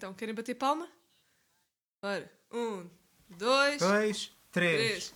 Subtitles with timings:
[0.00, 0.88] Então, querem bater palma?
[2.02, 2.88] Ora, um,
[3.28, 4.88] dois, Dois, três.
[4.88, 5.14] três.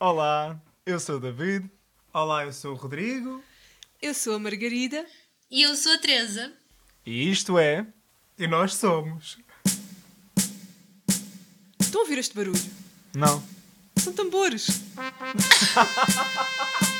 [0.00, 1.70] Olá, eu sou o David.
[2.14, 3.44] Olá, eu sou o Rodrigo
[4.00, 5.04] Eu sou a Margarida.
[5.50, 6.50] E eu sou a Teresa.
[7.04, 7.86] E isto é.
[8.38, 9.36] e nós somos.
[11.78, 12.70] Estão a ouvir este barulho?
[13.14, 13.46] Não.
[13.98, 14.66] São tambores.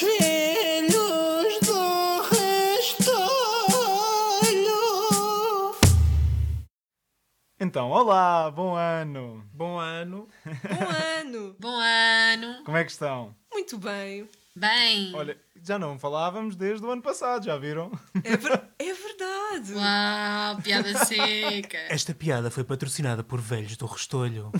[0.00, 3.20] Os velhos do restolho.
[7.60, 9.44] Então, olá, bom ano.
[9.52, 10.26] Bom ano.
[10.42, 11.54] Bom ano.
[11.60, 12.64] Bom ano.
[12.64, 13.36] Como é que estão?
[13.52, 14.26] Muito bem.
[14.56, 15.14] Bem.
[15.14, 17.92] Olha, já não falávamos desde o ano passado, já viram?
[18.24, 19.74] É, ver- é verdade.
[19.74, 21.76] Uau, piada seca.
[21.92, 24.50] Esta piada foi patrocinada por velhos do Restolho.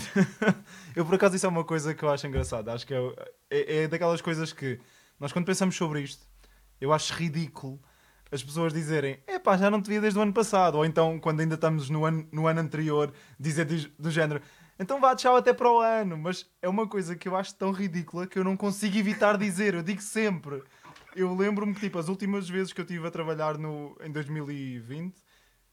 [0.94, 2.74] Eu, por acaso, isso é uma coisa que eu acho engraçada.
[2.74, 2.98] Acho que é,
[3.50, 4.78] é, é daquelas coisas que
[5.20, 6.26] nós, quando pensamos sobre isto,
[6.80, 7.80] eu acho ridículo
[8.32, 10.76] as pessoas dizerem epá, já não te via desde o ano passado.
[10.76, 14.40] Ou então, quando ainda estamos no ano, no ano anterior, dizer do, do género
[14.80, 16.16] então vá, tchau até para o ano.
[16.16, 19.74] Mas é uma coisa que eu acho tão ridícula que eu não consigo evitar dizer.
[19.74, 20.62] Eu digo sempre.
[21.14, 25.14] Eu lembro-me que, tipo, as últimas vezes que eu estive a trabalhar no, em 2020,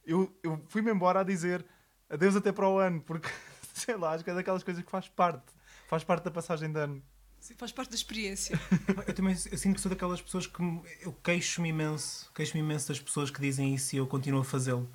[0.06, 1.66] eu, eu fui-me embora a dizer
[2.10, 3.30] adeus até para o ano, porque,
[3.74, 5.54] sei lá, acho que é daquelas coisas que faz parte.
[5.88, 7.02] Faz parte da passagem de ano.
[7.58, 8.60] Faz parte da experiência.
[9.08, 12.30] Eu também eu sinto que sou daquelas pessoas que me- eu queixo-me imenso.
[12.36, 14.88] Queixo-me imenso das pessoas que dizem isso e eu continuo a fazê-lo.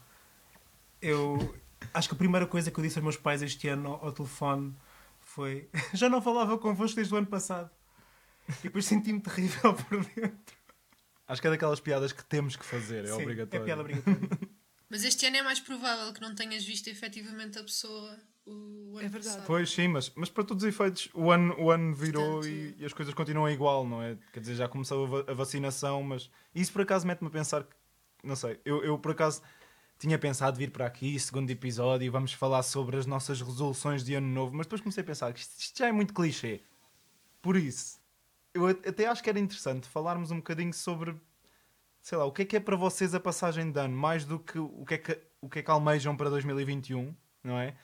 [1.01, 1.55] Eu
[1.95, 4.13] acho que a primeira coisa que eu disse aos meus pais este ano ao, ao
[4.13, 4.75] telefone
[5.21, 7.71] foi já não falava convosco desde o ano passado.
[8.61, 10.57] E depois senti-me terrível por dentro.
[11.27, 13.63] Acho que é daquelas piadas que temos que fazer, é Sim, obrigatório.
[13.63, 14.29] É piada obrigatória.
[14.91, 19.07] Mas este ano é mais provável que não tenhas visto efetivamente a pessoa o ano
[19.07, 19.25] É verdade.
[19.25, 19.47] passado.
[19.47, 22.75] Pois sim, mas, mas para todos os efeitos, o ano, o ano virou Portanto- e,
[22.79, 24.17] e as coisas continuam igual, não é?
[24.33, 27.65] Quer dizer, já começou a, va- a vacinação, mas isso por acaso mete-me a pensar
[27.65, 27.75] que,
[28.25, 29.43] não sei, eu, eu por acaso
[29.99, 34.15] tinha pensado vir para aqui, segundo episódio, e vamos falar sobre as nossas resoluções de
[34.15, 36.61] ano novo, mas depois comecei a pensar que isto, isto já é muito clichê.
[37.41, 38.01] Por isso,
[38.53, 41.15] eu até acho que era interessante falarmos um bocadinho sobre,
[42.01, 44.39] sei lá, o que é que é para vocês a passagem de ano, mais do
[44.39, 47.15] que o que é que, o que, é que almejam para 2021,
[47.45, 47.77] não é?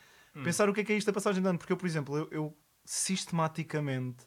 [0.44, 2.16] Pensar o que é que é isto a passagem de ano, porque eu, por exemplo,
[2.16, 4.26] eu, eu sistematicamente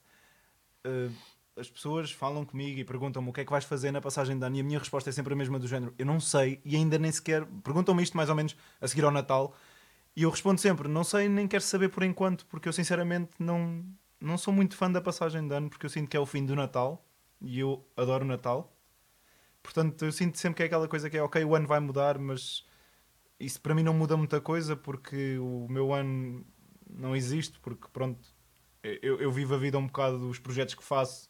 [0.84, 1.10] eh,
[1.56, 4.46] as pessoas falam comigo e perguntam-me o que é que vais fazer na passagem de
[4.46, 6.76] ano e a minha resposta é sempre a mesma do género, eu não sei e
[6.76, 9.56] ainda nem sequer, perguntam-me isto mais ou menos a seguir ao Natal.
[10.16, 13.86] E eu respondo sempre, não sei nem quero saber por enquanto, porque eu sinceramente não,
[14.20, 16.46] não sou muito fã da passagem de ano, porque eu sinto que é o fim
[16.46, 17.06] do Natal
[17.40, 18.76] e eu adoro o Natal.
[19.64, 22.18] Portanto, eu sinto sempre que é aquela coisa que é ok, o ano vai mudar,
[22.18, 22.66] mas
[23.46, 26.46] isso para mim não muda muita coisa porque o meu ano
[26.90, 28.20] não existe, porque pronto,
[28.84, 31.30] eu, eu vivo a vida um bocado dos projetos que faço,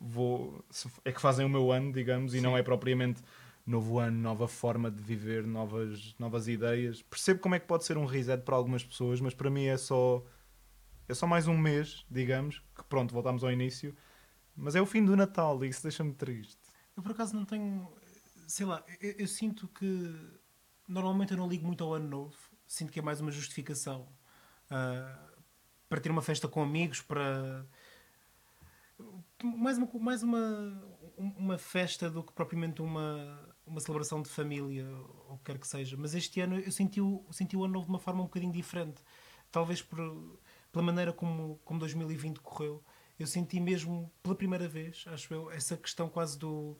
[0.00, 0.64] vou,
[1.04, 3.22] é que fazem o meu ano, digamos, e não é propriamente
[3.66, 7.02] novo ano, nova forma de viver, novas, novas ideias.
[7.02, 9.76] Percebo como é que pode ser um reset para algumas pessoas, mas para mim é
[9.76, 10.24] só
[11.08, 13.94] é só mais um mês, digamos, que pronto, voltamos ao início.
[14.56, 16.58] Mas é o fim do Natal e isso deixa-me triste.
[16.96, 17.90] Eu por acaso não tenho.
[18.46, 20.14] Sei lá, eu, eu sinto que.
[20.86, 22.36] Normalmente eu não ligo muito ao ano novo.
[22.66, 24.08] Sinto que é mais uma justificação
[24.70, 25.28] ah,
[25.88, 27.66] para ter uma festa com amigos, para.
[29.42, 30.82] Mais uma, mais uma,
[31.16, 34.88] uma festa do que propriamente uma, uma celebração de família,
[35.28, 35.96] ou o que quer que seja.
[35.96, 38.52] Mas este ano eu senti o, senti o ano novo de uma forma um bocadinho
[38.52, 39.02] diferente.
[39.50, 39.98] Talvez por,
[40.72, 42.82] pela maneira como, como 2020 correu.
[43.18, 46.76] Eu senti mesmo, pela primeira vez, acho eu, essa questão quase do,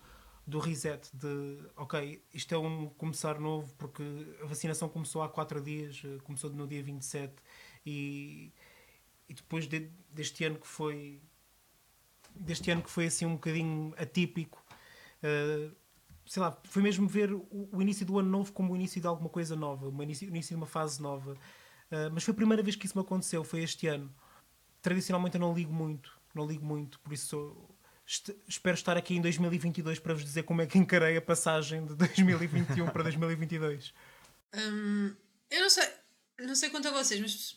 [0.47, 1.11] do reset.
[1.15, 4.03] De, ok, isto é um começar novo, porque
[4.43, 7.35] a vacinação começou há 4 dias, eh, começou no dia 27,
[7.87, 8.53] e,
[9.29, 11.21] e depois de- deste ano que foi
[12.35, 14.63] deste ano que foi assim um bocadinho atípico
[15.23, 15.71] eh,
[16.27, 19.07] sei lá, foi mesmo ver o, o início do ano novo como o início de
[19.09, 21.37] alguma coisa nova, o início, início de uma fase nova.
[21.91, 24.15] Eh, mas foi a primeira vez que isso me aconteceu, foi este ano.
[24.83, 27.57] Tradicionalmente eu não ligo muito, não ligo muito, por isso
[28.07, 31.85] est- espero estar aqui em 2022 para vos dizer como é que encarei a passagem
[31.87, 33.93] de 2021 para 2022.
[34.55, 35.15] Hum,
[35.51, 35.89] eu não sei,
[36.41, 37.57] não sei quanto a vocês, mas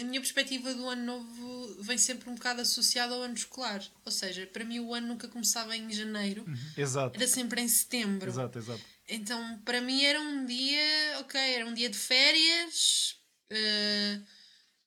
[0.00, 3.82] a minha perspectiva do ano novo vem sempre um bocado associada ao ano escolar.
[4.04, 6.44] Ou seja, para mim o ano nunca começava em janeiro,
[6.76, 7.16] Exato.
[7.16, 8.28] era sempre em setembro.
[8.28, 8.82] Exato, exato.
[9.08, 13.16] Então, para mim era um dia, ok, era um dia de férias.
[13.50, 14.18] eh,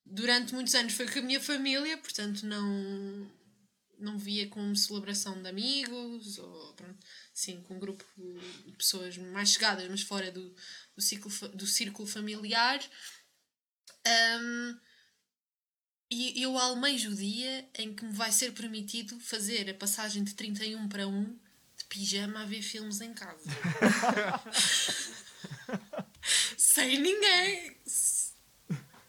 [0.06, 3.26] durante muitos anos foi com a minha família, portanto não
[4.00, 6.98] não via como celebração de amigos ou pronto,
[7.34, 8.06] sim, com um grupo
[8.66, 10.54] de pessoas mais chegadas, mas fora do,
[10.96, 12.80] do, ciclo, do círculo familiar.
[14.06, 14.80] Ahm,
[16.12, 20.34] E eu almejo o dia em que me vai ser permitido fazer a passagem de
[20.34, 21.24] 31 para 1
[21.78, 23.50] de pijama a ver filmes em casa.
[26.58, 27.78] Sem ninguém.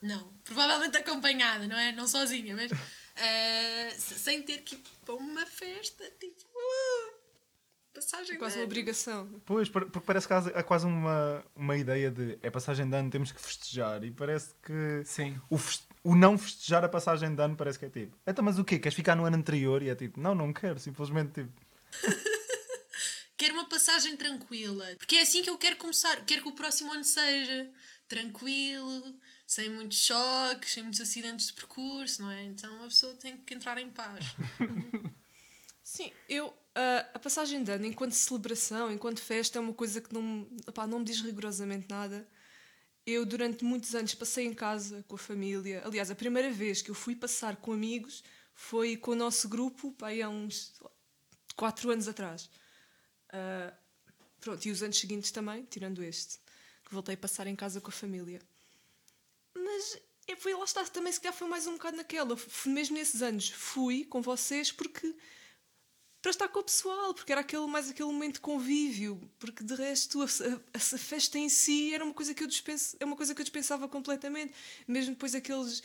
[0.03, 1.93] Não, provavelmente acompanhada, não é?
[1.93, 2.71] Não sozinha, mas
[3.99, 6.43] se- sem ter que ir para uma festa, tipo.
[6.55, 7.21] uh,
[7.93, 8.71] passagem Quase de uma ano.
[8.73, 9.43] obrigação.
[9.45, 13.11] Pois, porque parece que há, há quase uma, uma ideia de é passagem de ano,
[13.11, 14.03] temos que festejar.
[14.05, 15.41] E parece que Sim.
[15.51, 18.59] o, fes- o não festejar a passagem de ano parece que é tipo, então, mas
[18.59, 18.79] o quê?
[18.79, 19.83] Queres ficar no ano anterior?
[19.83, 21.53] E é tipo, não, não quero, simplesmente tipo.
[23.37, 24.85] Quero uma passagem tranquila.
[24.99, 26.25] Porque é assim que eu quero começar.
[26.27, 27.71] Quero que o próximo ano seja
[28.07, 29.15] tranquilo,
[29.51, 32.45] sem muitos choques, sem muitos acidentes de percurso, não é?
[32.45, 34.25] Então a pessoa tem que entrar em paz.
[35.83, 36.55] Sim, eu.
[36.73, 40.87] ah, a passagem de ano, enquanto celebração, enquanto festa, é uma coisa que não, opá,
[40.87, 42.29] não me diz rigorosamente nada.
[43.05, 45.83] Eu, durante muitos anos, passei em casa com a família.
[45.85, 48.23] Aliás, a primeira vez que eu fui passar com amigos
[48.55, 50.81] foi com o nosso grupo, pá, há uns
[51.57, 52.49] quatro anos atrás.
[53.33, 53.75] Ah,
[54.39, 56.39] pronto, e os anos seguintes também, tirando este,
[56.85, 58.41] que voltei a passar em casa com a família.
[59.81, 59.99] Mas
[60.29, 62.37] é, foi, lá está, também se calhar foi mais um bocado naquela.
[62.67, 65.15] Mesmo nesses anos fui com vocês porque
[66.21, 69.75] para estar com o pessoal, porque era aquele, mais aquele momento de convívio, porque de
[69.75, 73.17] resto a, a- a festa em si era uma coisa que eu dispenso, é uma
[73.17, 74.53] coisa que eu dispensava completamente,
[74.87, 75.83] mesmo depois aqueles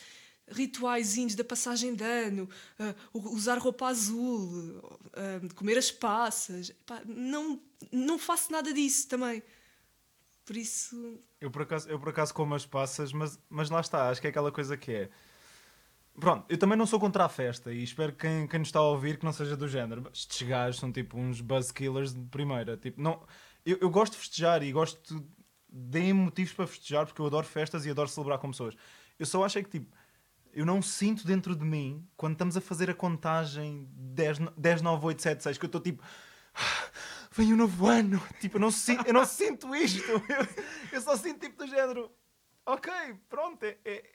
[0.50, 4.84] rituaizinhos da passagem de ano, ah, u- usar roupa azul,
[5.14, 9.42] ah, comer as passas, Pá, não, não faço nada disso também.
[10.46, 14.10] Por isso, Eu por acaso, eu por acaso como as passas, mas, mas lá está,
[14.10, 15.10] acho que é aquela coisa que é.
[16.18, 18.80] Pronto, eu também não sou contra a festa e espero que quem, quem nos está
[18.80, 20.10] a ouvir que não seja do género.
[20.14, 22.78] Estes gajos são tipo uns buzzkillers de primeira.
[22.78, 23.22] Tipo, não,
[23.66, 25.26] eu, eu gosto de festejar e gosto
[25.70, 28.76] de motivos para festejar porque eu adoro festas e adoro celebrar com pessoas.
[29.20, 29.94] Eu só acho é que tipo,
[30.54, 34.82] eu não sinto dentro de mim quando estamos a fazer a contagem 10, no- 10
[34.82, 36.02] 9, 8, 7, 6 que eu estou tipo.
[37.36, 38.22] "Ah, Vem o novo ano!
[38.40, 40.02] Tipo, eu não, si- eu não sinto isto!
[40.30, 40.48] Eu,
[40.94, 42.10] eu só sinto tipo do género.
[42.66, 42.92] Ok,
[43.30, 44.12] pronto, é, é-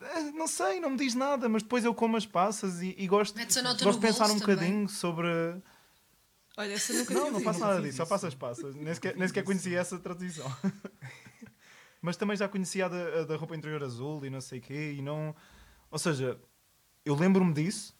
[0.00, 3.06] é- não sei, não me diz nada, mas depois eu como as passas e, e
[3.06, 4.56] gosto, gosto de pensar um também.
[4.56, 5.28] bocadinho sobre.
[6.56, 8.74] olha, essa nunca Não, não faço nada disso, só faço as passas.
[8.74, 10.46] Nem sequer, nem sequer conhecia essa tradição.
[12.02, 14.62] Mas também já conhecia a da, a da roupa interior azul e não sei o
[14.62, 15.34] quê, e não.
[15.90, 16.38] Ou seja,
[17.04, 17.95] eu lembro-me disso,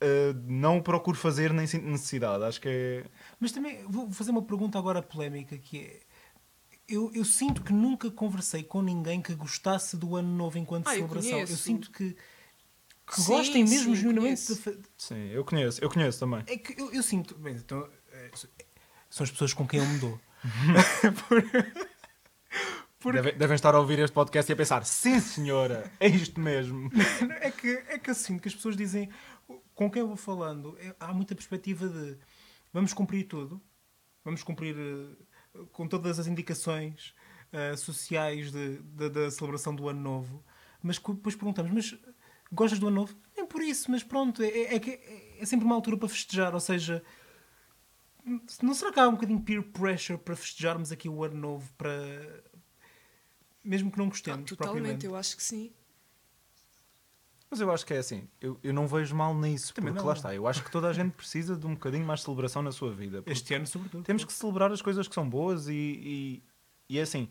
[0.00, 2.42] eh, não o procuro fazer nem sinto necessidade.
[2.44, 3.04] Acho que é.
[3.38, 6.00] Mas também vou fazer uma pergunta agora polémica que é.
[6.88, 10.92] Eu, eu sinto que nunca conversei com ninguém que gostasse do ano novo enquanto Ah,
[10.94, 11.30] eu celebração.
[11.30, 11.52] conheço.
[11.52, 12.16] Eu sinto que,
[13.06, 16.42] que Sim, gostem mesmo sim, genuinamente de fa- Sim, eu conheço, eu conheço também.
[16.48, 17.36] É que eu, eu sinto.
[17.38, 18.30] Bem, então, eh,
[19.08, 20.20] são as pessoas com quem eu me dou.
[23.12, 26.90] Deve- devem estar a ouvir este podcast e a pensar: sim, senhora, é isto mesmo.
[27.40, 29.08] É que, é que eu sinto que as pessoas dizem,
[29.80, 32.18] com quem eu vou falando, é- há muita perspectiva de
[32.70, 33.58] vamos cumprir tudo,
[34.22, 37.14] vamos cumprir eh, com todas as indicações
[37.50, 40.44] eh, sociais de- de- da celebração do ano novo,
[40.82, 41.98] mas depois perguntamos, mas
[42.52, 43.16] gostas do ano novo?
[43.34, 47.02] Nem por isso, mas pronto, é, é, é- sempre uma altura para festejar, ou seja,
[48.62, 51.90] não será que há um bocadinho peer pressure para festejarmos aqui o ano novo para
[53.64, 55.06] mesmo que não Ah, gostemos totalmente, propriamente?
[55.06, 55.72] eu acho que sim.
[57.50, 60.06] Mas eu acho que é assim, eu, eu não vejo mal nisso, Também porque não.
[60.08, 62.62] lá está, eu acho que toda a gente precisa de um bocadinho mais de celebração
[62.62, 63.22] na sua vida.
[63.26, 64.04] Este ano, sobretudo.
[64.04, 66.42] Temos que celebrar as coisas que são boas e, e,
[66.88, 67.28] e é assim.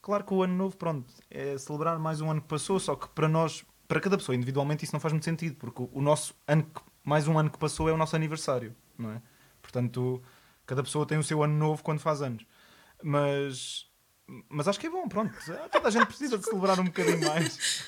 [0.00, 3.08] Claro que o ano novo, pronto, é celebrar mais um ano que passou, só que
[3.10, 6.34] para nós, para cada pessoa individualmente, isso não faz muito sentido, porque o, o nosso
[6.48, 9.22] ano, que- mais um ano que passou é o nosso aniversário, não é?
[9.60, 10.20] Portanto,
[10.66, 12.44] cada pessoa tem o seu ano novo quando faz anos.
[13.00, 13.86] Mas,
[14.48, 15.34] mas acho que é bom, pronto.
[15.70, 17.84] Toda a gente precisa de celebrar um bocadinho mais.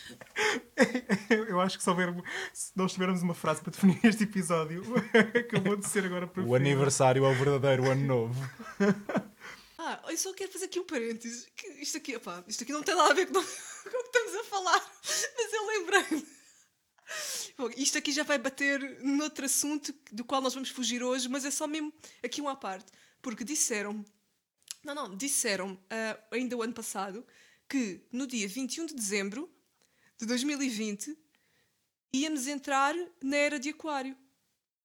[1.48, 2.14] Eu acho que se, houver,
[2.52, 4.82] se nós tivermos uma frase para definir este episódio,
[5.34, 8.50] acabou de ser agora para O aniversário é o verdadeiro ano novo.
[9.78, 11.46] Ah, eu só quero fazer aqui um parênteses.
[11.78, 14.44] Isto aqui, opá, isto aqui não tem nada a ver com, o que estamos a
[14.44, 14.92] falar,
[15.36, 16.26] mas eu lembrei-me.
[17.58, 21.44] Bom, isto aqui já vai bater noutro assunto do qual nós vamos fugir hoje, mas
[21.44, 22.90] é só mesmo aqui uma à parte.
[23.20, 24.04] Porque disseram,
[24.84, 27.26] não, não, disseram ah, ainda o ano passado
[27.68, 29.50] que no dia 21 de dezembro
[30.18, 31.16] de 2020
[32.12, 34.16] íamos entrar na era de Aquário.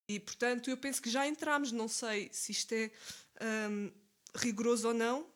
[0.08, 2.92] E portanto eu penso que já entramos, não sei se isto é
[3.40, 3.92] ahm,
[4.36, 5.28] rigoroso ou não,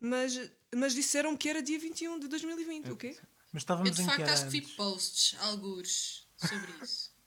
[0.00, 3.16] mas, mas disseram que era dia 21 de 2020, o quê?
[3.52, 7.10] Mas Eu estávamos de em que facto acho que vi posts, algures, sobre isso.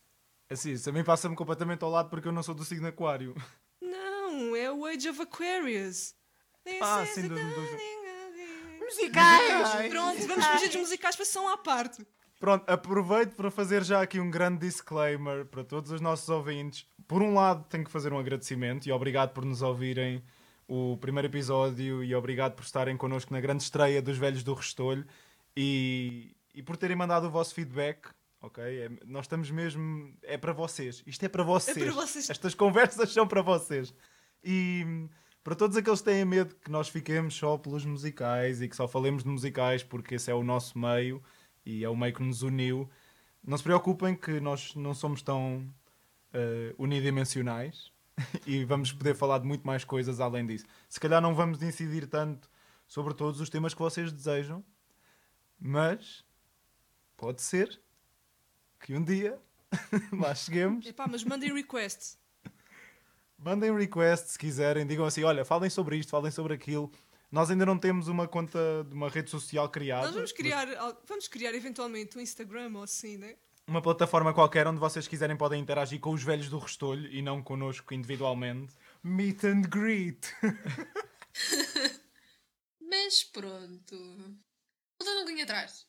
[0.50, 3.34] Assim, isso a mim passa-me completamente ao lado porque eu não sou do signo aquário.
[3.82, 6.13] Não, é o Age of Aquarius.
[6.82, 7.77] Ah, is sim, the do- do- dawning of
[8.36, 9.89] the- Musicais!
[9.89, 12.05] Pronto, vamos fugir dos musicais para som à parte.
[12.39, 16.86] Pronto, aproveito para fazer já aqui um grande disclaimer para todos os nossos ouvintes.
[17.08, 20.22] Por um lado, tenho que fazer um agradecimento e obrigado por nos ouvirem
[20.67, 25.05] o primeiro episódio e obrigado por estarem connosco na grande estreia dos Velhos do Restolho
[25.55, 28.10] e, e por terem mandado o vosso feedback.
[28.41, 28.62] Ok?
[28.63, 30.13] É- nós estamos mesmo.
[30.24, 31.01] É para vocês.
[31.08, 31.77] Isto é para vocês.
[31.77, 32.29] para vocês.
[32.29, 33.93] Estas conversas são para vocês.
[34.43, 35.08] E
[35.44, 38.88] para todos aqueles que têm medo que nós fiquemos só pelos musicais e que só
[38.88, 41.22] falemos de musicais porque esse é o nosso meio
[41.66, 42.90] e é o meio que nos uniu,
[43.44, 45.68] não se preocupem que nós não somos tão
[46.34, 47.92] eh, unidimensionais
[48.48, 50.66] e vamos poder falar de muito mais coisas além disso.
[50.88, 52.50] Se calhar não vamos incidir tanto
[52.88, 54.64] sobre todos os temas que vocês desejam,
[55.60, 56.24] mas
[57.18, 57.82] pode ser
[58.80, 59.40] que um dia
[60.18, 60.86] lá cheguemos.
[60.86, 62.18] Epá, mas mandem requests.
[63.44, 66.92] Mandem request se quiserem, digam assim: olha, falem sobre isto, falem sobre aquilo.
[67.32, 70.06] Nós ainda não temos uma conta de uma rede social criada.
[70.06, 73.36] Nós vamos criar, al- vamos criar eventualmente um Instagram ou assim, né?
[73.66, 77.42] Uma plataforma qualquer onde vocês quiserem podem interagir com os velhos do Restolho e não
[77.42, 78.74] connosco individualmente.
[79.02, 80.28] Meet and greet.
[82.82, 83.96] Mas pronto.
[85.00, 85.88] Voltando um bocadinho atrás.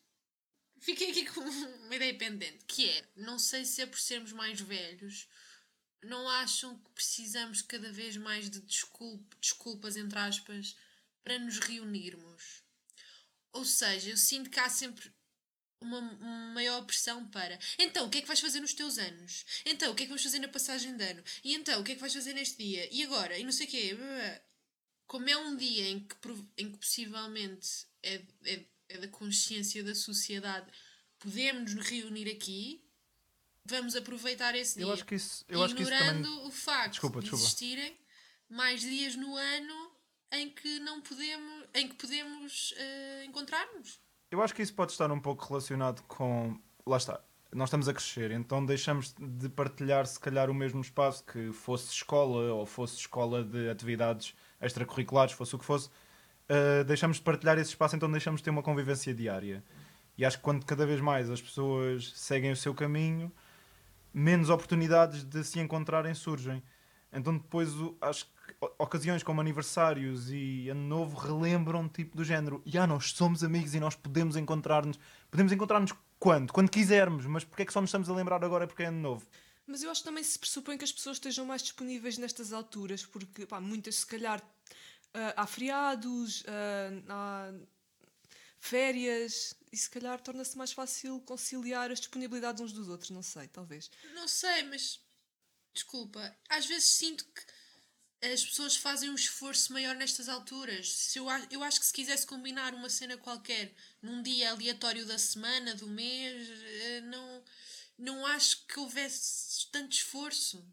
[0.80, 1.40] Fiquei aqui com
[1.86, 5.28] uma ideia pendente, que é, não sei se é por sermos mais velhos,
[6.04, 10.76] não acham que precisamos cada vez mais de desculp- desculpas, entre aspas,
[11.22, 12.62] para nos reunirmos?
[13.52, 15.12] Ou seja, eu sinto que há sempre
[15.80, 19.44] uma, uma maior pressão para então, o que é que vais fazer nos teus anos?
[19.64, 21.22] Então, o que é que vamos fazer na passagem de ano?
[21.42, 22.88] E então, o que é que vais fazer neste dia?
[22.92, 23.38] E agora?
[23.38, 23.96] E não sei o quê.
[25.06, 26.16] Como é um dia em que,
[26.56, 30.66] em que possivelmente é, é, é da consciência da sociedade,
[31.18, 32.83] podemos nos reunir aqui,
[33.64, 34.86] vamos aproveitar esse dia.
[34.86, 36.46] Eu acho que isso, eu acho que isso ignorando também.
[36.46, 37.44] o facto Desculpa, de desculpa.
[37.44, 37.96] existirem
[38.48, 39.90] mais dias no ano
[40.32, 44.00] em que não podemos, em que podemos eh, encontrar-nos.
[44.30, 46.58] Eu acho que isso pode estar um pouco relacionado com.
[46.86, 47.20] Lá está.
[47.52, 51.92] Nós estamos a crescer, então deixamos de partilhar, se calhar, o mesmo espaço que fosse
[51.92, 55.88] escola ou fosse escola de atividades extracurriculares, fosse o que fosse.
[56.50, 59.62] Uh, deixamos de partilhar esse espaço, então deixamos de ter uma convivência diária.
[60.18, 63.32] E acho que quando cada vez mais as pessoas seguem o seu caminho,
[64.14, 66.62] menos oportunidades de se encontrarem surgem.
[67.12, 68.30] Então depois acho que
[68.78, 72.62] ocasiões como aniversários e ano novo relembram tipo do género.
[72.64, 74.98] E ah, nós somos amigos e nós podemos encontrar-nos.
[75.30, 76.52] Podemos encontrar-nos quando?
[76.52, 79.00] Quando quisermos, mas porque é que só nos estamos a lembrar agora porque é ano
[79.00, 79.26] novo?
[79.66, 83.04] Mas eu acho que também se pressupõe que as pessoas estejam mais disponíveis nestas alturas,
[83.04, 84.42] porque pá, muitas, se calhar,
[85.14, 87.52] ah, há feriados, ah, há
[88.64, 93.46] férias, e se calhar torna-se mais fácil conciliar as disponibilidades uns dos outros, não sei,
[93.48, 93.90] talvez.
[94.14, 95.00] Não sei, mas
[95.74, 97.42] desculpa, às vezes sinto que
[98.32, 100.92] as pessoas fazem um esforço maior nestas alturas.
[100.92, 105.18] Se eu, eu acho que se quisesse combinar uma cena qualquer num dia aleatório da
[105.18, 107.42] semana, do mês, eh, não,
[107.98, 110.66] não acho que houvesse tanto esforço.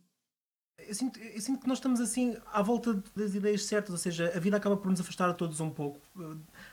[0.78, 4.32] Eu sinto, eu sinto que nós estamos assim à volta das ideias certas, ou seja,
[4.36, 6.00] a vida acaba por nos afastar a todos um pouco.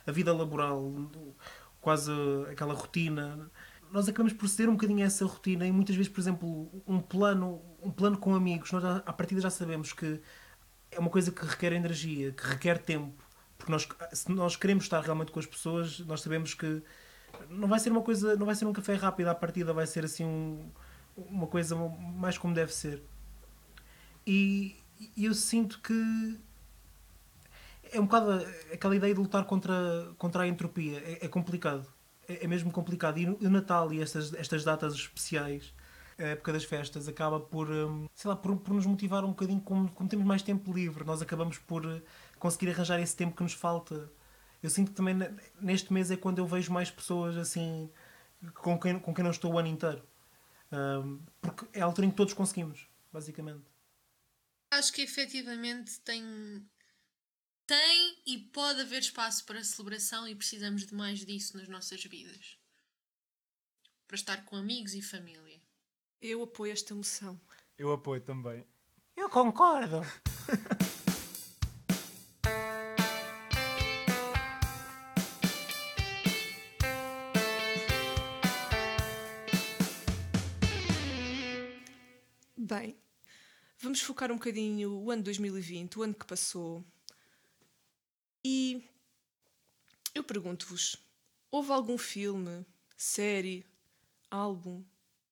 [0.09, 0.93] A vida laboral,
[1.81, 2.11] quase
[2.51, 3.51] aquela rotina.
[3.93, 6.99] Nós acabamos por ceder um bocadinho a essa rotina e muitas vezes, por exemplo, um
[6.99, 10.21] plano, um plano com amigos, nós à partida já sabemos que
[10.91, 13.23] é uma coisa que requer energia, que requer tempo.
[13.57, 16.83] Porque nós, se nós queremos estar realmente com as pessoas, nós sabemos que
[17.51, 20.05] não vai ser uma coisa, não vai ser um café rápido à partida, vai ser
[20.05, 20.71] assim um,
[21.17, 23.03] uma coisa mais como deve ser.
[24.27, 24.77] E,
[25.17, 26.39] e eu sinto que
[27.93, 30.99] é um bocado aquela ideia de lutar contra, contra a entropia.
[31.05, 31.87] É, é complicado.
[32.29, 33.19] É, é mesmo complicado.
[33.19, 35.73] E o Natal e estas, estas datas especiais,
[36.19, 39.61] a época das festas, acaba por, hum, sei lá, por, por nos motivar um bocadinho.
[39.61, 42.03] Como, como temos mais tempo livre, nós acabamos por eh,
[42.39, 44.11] conseguir arranjar esse tempo que nos falta.
[44.63, 45.31] Eu sinto que também ne-
[45.61, 47.91] neste mês é quando eu vejo mais pessoas assim
[48.55, 50.03] com quem, com quem não estou o ano inteiro.
[50.73, 53.65] Hum, porque é a altura em que todos conseguimos, basicamente.
[54.71, 56.23] Acho que efetivamente tem,
[57.69, 62.57] tem e pode haver espaço para celebração e precisamos de mais disso nas nossas vidas.
[64.07, 65.61] Para estar com amigos e família.
[66.19, 67.39] Eu apoio esta moção.
[67.77, 68.67] Eu apoio também.
[69.15, 70.01] Eu concordo.
[82.57, 82.99] Bem,
[83.79, 86.83] vamos focar um bocadinho o ano 2020, o ano que passou.
[88.51, 88.83] E
[90.15, 90.97] eu pergunto-vos:
[91.51, 92.65] houve algum filme,
[92.97, 93.67] série,
[94.31, 94.83] álbum,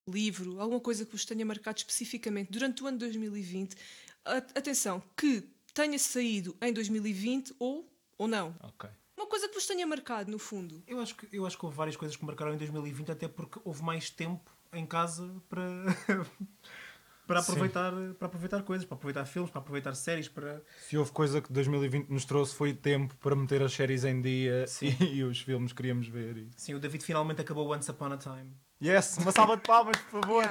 [0.06, 3.74] livro, alguma coisa que vos tenha marcado especificamente durante o ano 2020?
[4.22, 8.54] A- Atenção, que tenha saído em 2020 ou, ou não.
[8.62, 8.90] Ok.
[9.16, 10.84] Uma uma coisa que vos tenha marcado, no fundo.
[10.86, 13.58] Eu acho, que, eu acho que houve várias coisas que marcaram em 2020, até porque
[13.64, 15.62] houve mais tempo em casa para,
[17.26, 17.52] para, Sim.
[17.52, 20.62] aproveitar, para aproveitar coisas, para aproveitar filmes, para aproveitar séries, para.
[20.88, 24.66] Se houve coisa que 2020 nos trouxe foi tempo para meter as séries em dia
[24.66, 24.96] Sim.
[25.00, 26.36] e, os filmes que queríamos ver.
[26.36, 28.52] e- Sim, o David finalmente acabou Once Upon a Time.
[28.82, 30.44] Yes, uma salva de palmas, por favor.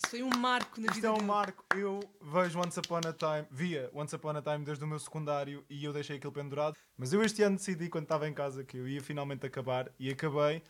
[0.00, 1.26] Isso foi um marco na Isto vida é um dele.
[1.26, 1.64] marco.
[1.74, 5.64] Eu vejo Once Upon a Time, via Once Upon a Time desde o meu secundário
[5.68, 6.76] e eu deixei aquilo pendurado.
[6.96, 10.08] Mas eu este ano decidi, quando estava em casa, que eu ia finalmente acabar e
[10.10, 10.62] acabei.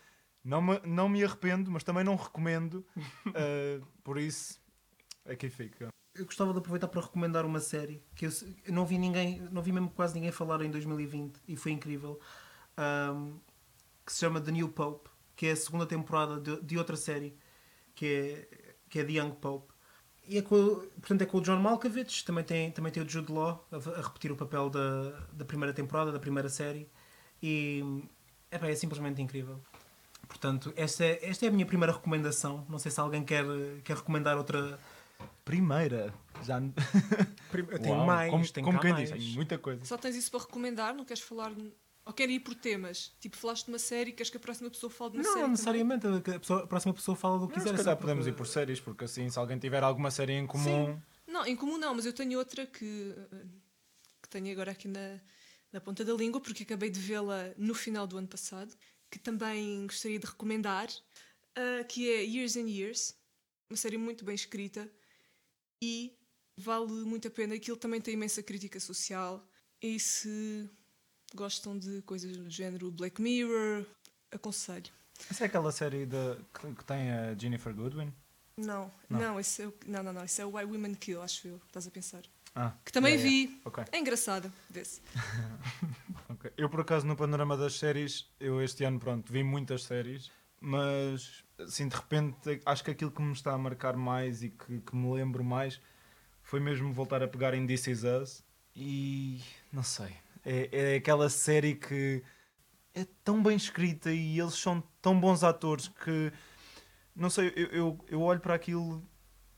[0.43, 2.87] Não me, não me arrependo, mas também não recomendo.
[3.27, 4.59] Uh, por isso,
[5.29, 5.89] aqui fica.
[6.15, 8.31] Eu gostava de aproveitar para recomendar uma série que eu,
[8.65, 12.19] eu não vi ninguém, não vi mesmo quase ninguém falar em 2020 e foi incrível.
[12.77, 13.39] ahm,
[14.09, 17.37] que se chama The New Pope, que é a segunda temporada de, de outra série
[17.95, 19.75] que é, que é The Young Pope.
[20.27, 20.57] E é com,
[21.01, 24.03] portanto, é com o John Malkovich, também tem, também tem o Jude Law a, a
[24.03, 26.89] repetir o papel da, da primeira temporada, da primeira série.
[27.43, 27.83] E
[28.51, 29.61] epá, é simplesmente incrível.
[30.27, 32.67] Portanto, esta é, esta é a minha primeira recomendação.
[32.69, 33.45] Não sei se alguém quer,
[33.85, 34.79] quer recomendar outra.
[35.49, 36.13] Primeira.
[36.45, 36.61] Já...
[37.73, 39.11] Eu tenho Uau, mais, Como, tenho como quem mais.
[39.11, 39.83] diz, muita coisa.
[39.85, 41.51] Só tens isso para recomendar, não queres falar.
[42.05, 43.13] Ou queres ir por temas?
[43.19, 45.43] Tipo, falaste de uma série, queres que a próxima pessoa fale de uma Não, série?
[45.43, 46.07] não necessariamente.
[46.07, 47.71] A, pessoa- a próxima pessoa fala do que quiser.
[47.71, 51.01] se calhar podemos ir por séries, porque assim, se alguém tiver alguma série em comum.
[51.27, 53.45] Não, em comum não, mas eu tenho outra que, eh,
[54.23, 55.19] que tenho agora aqui na,
[55.73, 58.75] na ponta da língua, porque acabei de vê-la no final do ano passado,
[59.11, 60.89] que também gostaria de recomendar,
[61.57, 63.15] ah, que é Years and Years,
[63.71, 64.91] uma série muito bem escrita
[65.83, 66.17] e
[66.57, 67.55] vale muito a pena.
[67.55, 69.45] Aquilo também tem imensa crítica social.
[69.81, 70.69] E se
[71.35, 73.85] gostam de coisas do género Black Mirror,
[74.33, 74.91] aconselho.
[75.31, 76.37] Essa é aquela série de,
[76.77, 78.13] que, tem a Jennifer Goodwin?
[78.57, 79.21] Não, Não.
[79.21, 81.61] não, esse é o, não, não, não, esse é o Why Women Kill, acho eu,
[81.67, 82.23] estás a pensar.
[82.55, 83.55] Ah, Que também yeah, yeah.
[83.55, 83.63] vi.
[83.65, 83.85] Ok.
[83.93, 85.01] É engraçada, vê-se.
[86.31, 86.53] Ok.
[86.57, 90.31] Eu, por acaso, no panorama das séries, eu este ano, pronto, vi muitas séries,
[90.61, 94.81] mas, assim, de repente, acho que aquilo que me está a marcar mais e que,
[94.81, 95.81] que me lembro mais
[96.43, 99.41] foi mesmo voltar a pegar em This Is Us e,
[99.73, 102.23] não sei, é, é aquela série que
[102.95, 106.33] é tão bem escrita e eles são tão bons atores que,
[107.15, 109.03] não sei, eu, eu, eu olho para aquilo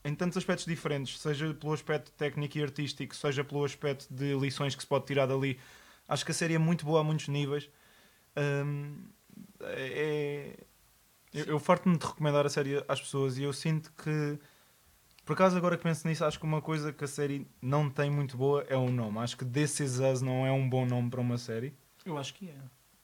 [0.03, 4.75] em tantos aspectos diferentes, seja pelo aspecto técnico e artístico, seja pelo aspecto de lições
[4.75, 5.59] que se pode tirar dali.
[6.07, 7.69] Acho que a série é muito boa a muitos níveis.
[8.35, 9.07] Hum,
[9.61, 10.57] é,
[11.33, 14.39] eu, eu farto-me de recomendar a série às pessoas e eu sinto que,
[15.25, 18.09] por acaso, agora que penso nisso, acho que uma coisa que a série não tem
[18.11, 19.19] muito boa é o nome.
[19.19, 21.73] Acho que This Is Us não é um bom nome para uma série.
[22.05, 22.55] Eu acho que é.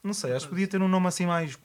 [0.04, 1.58] Não sei, acho que podia ter um nome assim mais.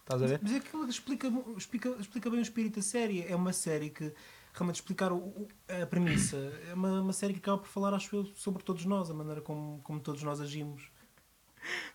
[0.00, 0.40] Estás a ver?
[0.42, 3.24] Mas é que ele explica, explica, explica bem o espírito da série.
[3.26, 4.12] É uma série que
[4.52, 5.48] realmente explicar o- o-
[5.82, 6.36] a premissa.
[6.68, 9.40] É uma, uma série que acaba por falar, acho eu, sobre todos nós, a maneira
[9.40, 10.90] como, como todos nós agimos.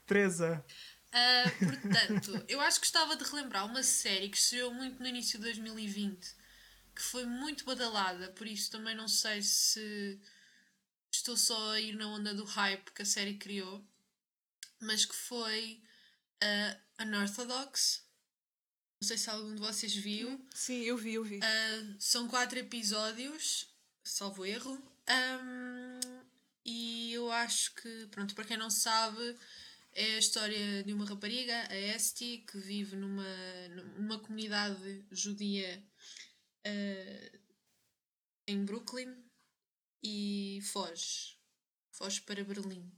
[0.05, 0.63] Teresa.
[1.17, 5.39] Ah, portanto, eu acho que gostava de relembrar uma série que estreou muito no início
[5.39, 6.35] de 2020,
[6.93, 10.19] que foi muito badalada, por isso também não sei se
[11.09, 13.81] estou só a ir na onda do hype que a série criou,
[14.81, 15.81] mas que foi
[16.43, 18.03] uh, Unorthodox.
[18.99, 20.45] Não sei se algum de vocês viu.
[20.53, 21.37] Sim, eu vi, eu vi.
[21.37, 23.73] Uh, são quatro episódios,
[24.03, 24.73] salvo erro.
[25.07, 25.99] Um,
[26.65, 29.37] e eu acho que, pronto, para quem não sabe,
[29.95, 33.23] é a história de uma rapariga, a Esti, que vive numa,
[33.97, 35.81] numa comunidade judia
[36.67, 37.39] uh,
[38.45, 39.15] em Brooklyn
[40.03, 41.37] e foge.
[41.91, 42.91] Foge para Berlim.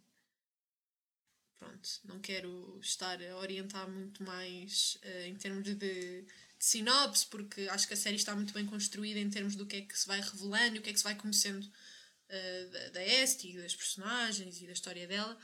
[1.59, 6.25] Pronto, não quero estar a orientar muito mais uh, em termos de, de
[6.57, 9.81] sinopse, porque acho que a série está muito bem construída em termos do que é
[9.81, 13.03] que se vai revelando e o que é que se vai conhecendo uh, da, da
[13.03, 15.37] Esti, das personagens e da história dela.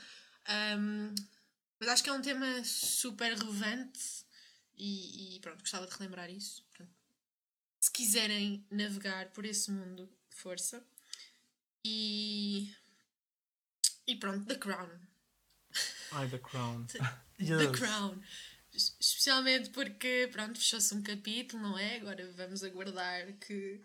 [0.78, 1.14] Um,
[1.80, 4.00] mas acho que é um tema super relevante
[4.76, 6.64] e, e pronto, gostava de relembrar isso.
[6.70, 6.94] Portanto,
[7.80, 10.84] se quiserem navegar por esse mundo, força.
[11.84, 12.74] E,
[14.06, 14.90] e pronto, The Crown.
[16.12, 16.86] Ai, The Crown.
[17.38, 17.78] The Yes.
[17.78, 18.22] Crown.
[18.72, 21.96] Es- Especialmente porque, pronto, fechou-se um capítulo, não é?
[21.96, 23.80] Agora vamos aguardar que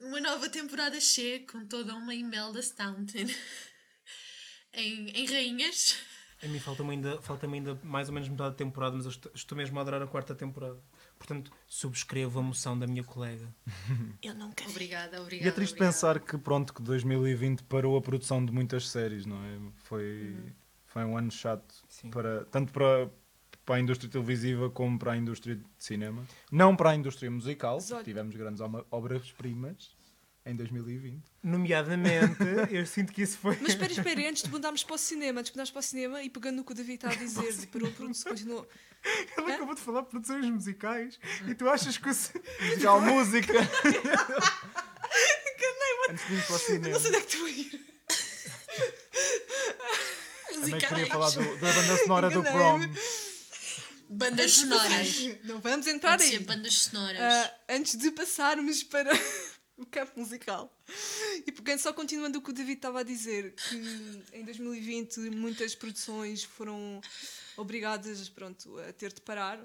[0.00, 3.26] uma nova temporada chegue com toda uma Imelda Staunton
[4.72, 5.96] em, em Rainhas.
[6.42, 9.32] A mim falta-me ainda, falta ainda mais ou menos metade da temporada, mas eu estou,
[9.34, 10.78] estou mesmo a adorar a quarta temporada.
[11.18, 13.52] Portanto, subscrevo a moção da minha colega.
[14.22, 14.70] Eu nunca vi.
[14.70, 15.48] Obrigada, E obrigada.
[15.48, 15.92] é triste obrigada.
[15.92, 19.58] pensar que, pronto, que 2020 parou a produção de muitas séries, não é?
[19.78, 20.36] Foi,
[20.86, 22.10] foi um ano chato, Sim.
[22.10, 23.10] para, tanto para,
[23.66, 26.24] para a indústria televisiva como para a indústria de cinema.
[26.52, 28.60] Não para a indústria musical, tivemos grandes
[28.92, 29.96] obras-primas
[30.50, 31.22] em 2020.
[31.42, 32.36] Nomeadamente,
[32.70, 33.56] eu sinto que isso foi.
[33.60, 36.22] Mas espera, espera, antes de mudarmos para o cinema, antes de mudarmos para o cinema
[36.22, 38.68] e pegando no que o David está a dizer, de para o produto continuou.
[39.36, 42.12] Ele acabou de falar de produções musicais e tu achas que o.
[42.12, 43.52] Musical música!
[46.10, 46.88] Antes de ir para o cinema.
[46.88, 47.86] não sei onde é que estou a ir.
[50.54, 52.80] Também queria falar do- da banda sonora do prom.
[54.10, 55.28] Bandas sonoras.
[55.44, 56.38] Não vamos entrar Pode aí.
[56.40, 57.20] bandas sonoras.
[57.20, 59.10] Ah, antes de passarmos para
[59.78, 60.70] o campo musical.
[61.46, 65.74] E pegando só continuando o que o David estava a dizer, que em 2020 muitas
[65.74, 67.00] produções foram
[67.56, 69.60] obrigadas pronto, a ter de parar.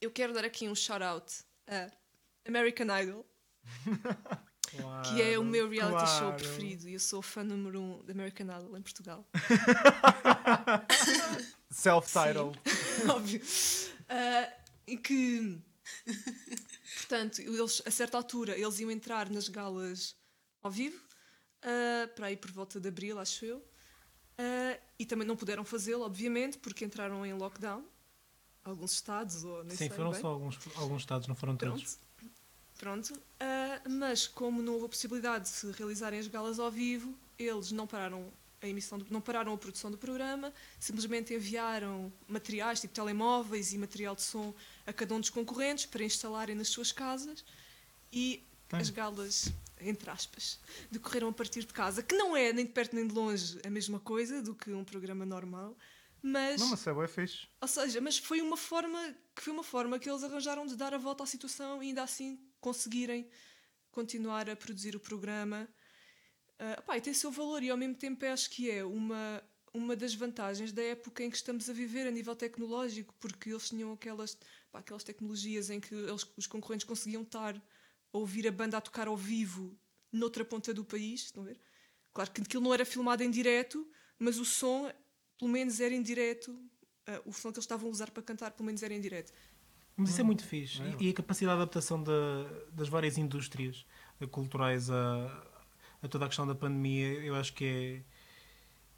[0.00, 1.32] Eu quero dar aqui um shout-out
[1.68, 1.90] a
[2.46, 3.24] American Idol,
[5.08, 6.36] que é o meu reality show claro.
[6.36, 9.24] preferido e eu sou fã número um da American Idol em Portugal.
[11.70, 12.58] Self-titled.
[13.08, 13.40] Óbvio.
[14.08, 14.52] Ah,
[14.86, 15.60] e que,
[17.12, 20.16] portanto, eles, a certa altura, eles iam entrar nas galas
[20.62, 20.98] ao vivo,
[21.62, 23.62] ah, para aí por volta de abril, acho eu.
[24.38, 27.84] Ah, e também não puderam fazê-lo, obviamente, porque entraram em lockdown.
[28.64, 30.20] Alguns estados, ou nem Sim, sei foram bem.
[30.20, 31.98] só alguns, alguns estados, não foram todos.
[32.78, 33.10] Pronto.
[33.10, 33.22] Pronto.
[33.38, 37.72] Ah, mas como não houve a possibilidade de se realizarem as galas ao vivo, eles
[37.72, 42.94] não pararam a emissão, do- não pararam a produção do programa, simplesmente enviaram materiais, tipo
[42.94, 44.54] telemóveis e material de som
[44.86, 47.44] a cada um dos concorrentes para instalarem nas suas casas
[48.12, 50.58] e as galas, entre aspas,
[50.90, 53.68] decorreram a partir de casa, que não é nem de perto nem de longe a
[53.70, 55.76] mesma coisa do que um programa normal,
[56.22, 57.48] mas Não, mas é bué fixe.
[57.60, 60.94] ou seja, mas foi uma forma que foi uma forma que eles arranjaram de dar
[60.94, 63.28] a volta à situação e ainda assim conseguirem
[63.90, 65.68] continuar a produzir o programa.
[66.64, 69.42] Ah, pá, e tem seu valor e ao mesmo tempo acho que é uma
[69.74, 73.70] uma das vantagens da época em que estamos a viver a nível tecnológico, porque eles
[73.70, 74.36] tinham aquelas,
[74.70, 78.80] pá, aquelas tecnologias em que eles, os concorrentes conseguiam estar a ouvir a banda a
[78.82, 79.74] tocar ao vivo
[80.12, 81.58] noutra ponta do país, estão a ver?
[82.12, 84.92] Claro que aquilo não era filmado em direto, mas o som,
[85.38, 86.54] pelo menos, era em direto.
[87.06, 89.32] Ah, o som que eles estavam a usar para cantar, pelo menos, era em direto.
[89.96, 90.82] Mas isso é muito fixe.
[91.00, 93.86] E, e a capacidade de adaptação da- das várias indústrias
[94.30, 95.51] culturais a,
[96.02, 97.64] a toda a questão da pandemia, eu acho que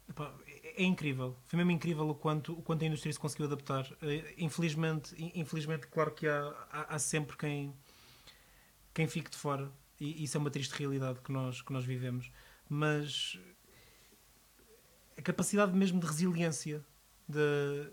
[0.07, 1.35] é, epá, é, incrível.
[1.45, 3.85] Foi mesmo incrível o quanto, o quanto a indústria se conseguiu adaptar.
[4.01, 7.73] Eh, Infelizmente, in- infelizmente claro que há, há, há sempre quem,
[8.93, 9.71] quem fique de fora.
[9.99, 12.29] E isso é uma triste realidade que nós, que nós vivemos.
[12.67, 13.39] Mas
[15.17, 16.83] a capacidade mesmo de resiliência
[17.27, 17.87] de,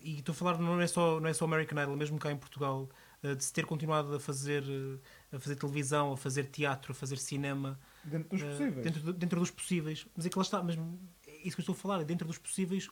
[0.00, 2.36] e estou a falar não é só não é só American Idol mesmo cá em
[2.36, 2.88] Portugal
[3.22, 7.18] de se ter continuado a fazer eh, a fazer televisão a fazer teatro a fazer
[7.18, 8.84] cinema Dentro dos eh, possíveis.
[8.84, 11.74] dentro, dentro dos possíveis mas é que lá está mesmo é isso que eu estou
[11.74, 12.88] a falar dentro dos possíveis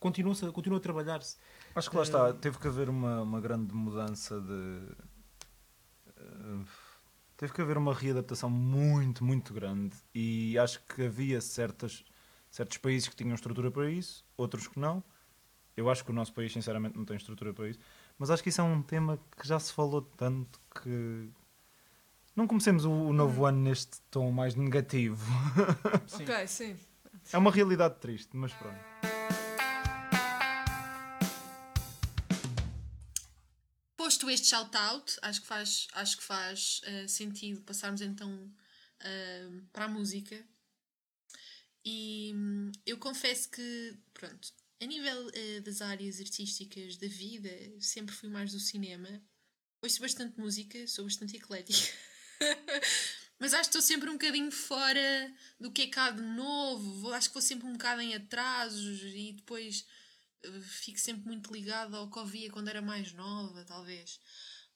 [0.00, 1.36] continua continua a trabalhar-se
[1.74, 4.80] Acho que lá está, teve que haver uma, uma grande mudança de.
[6.16, 6.64] eh,
[7.36, 9.96] teve que haver uma readaptação muito, muito grande.
[10.14, 12.04] E acho que havia certas,
[12.50, 15.02] certos países que tinham estrutura para isso, outros que não.
[15.76, 17.78] Eu acho que o nosso país, sinceramente, não tem estrutura para isso.
[18.18, 21.28] Mas acho que isso é um tema que já se falou tanto que.
[22.34, 25.24] Não comecemos o, o novo ano neste tom mais negativo.
[26.06, 26.22] Sim.
[26.22, 26.76] Ok, sim.
[27.32, 28.78] É uma realidade triste, mas pronto.
[33.96, 38.50] Posto este shout-out, acho que faz, acho que faz eh, sentido passarmos então
[39.00, 40.42] eh, para a música.
[41.84, 48.14] E hum, eu confesso que, pronto, a nível eh, das áreas artísticas da vida, sempre
[48.14, 49.22] fui mais do cinema.
[49.80, 51.78] Ouço bastante música, sou bastante eclética.
[53.38, 57.12] Mas acho que estou sempre um bocadinho fora do que é cá de novo.
[57.12, 59.86] Acho que vou sempre um bocado em atrasos e depois
[60.42, 64.20] eh, fico sempre muito ligada ao que ouvia quando era mais nova, talvez.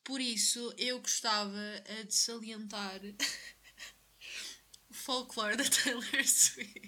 [0.04, 3.00] Por isso, eu gostava eh, de salientar
[4.88, 6.85] o folclore da Taylor Swift.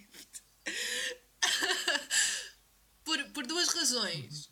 [3.18, 4.50] Por, por duas razões.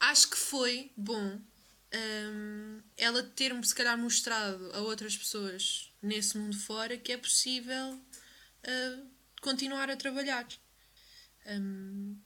[0.00, 1.40] Acho que foi bom
[1.94, 7.94] hum, ela ter-me, se calhar, mostrado a outras pessoas nesse mundo fora que é possível
[7.94, 10.46] uh, continuar a trabalhar.
[11.46, 12.20] Hum,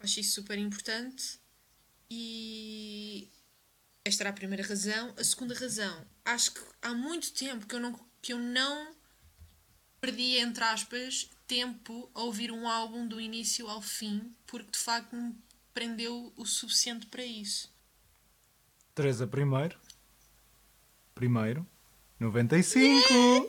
[0.00, 1.38] acho isso super importante
[2.10, 3.30] e
[4.04, 5.14] esta era a primeira razão.
[5.16, 8.94] A segunda razão, acho que há muito tempo que eu não, que eu não
[10.00, 15.14] perdi, entre aspas, tempo a ouvir um álbum do início ao fim, porque de facto
[15.14, 15.32] me
[15.72, 17.72] prendeu o suficiente para isso.
[18.92, 19.78] Teresa primeiro.
[21.14, 21.64] Primeiro.
[22.18, 23.46] 95!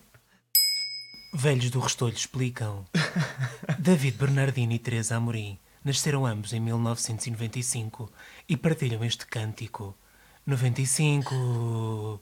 [1.34, 2.86] Velhos do Restolho explicam.
[3.78, 8.10] David Bernardino e Teresa Amorim nasceram ambos em 1995
[8.48, 9.94] e partilham este cântico.
[10.46, 12.18] 95.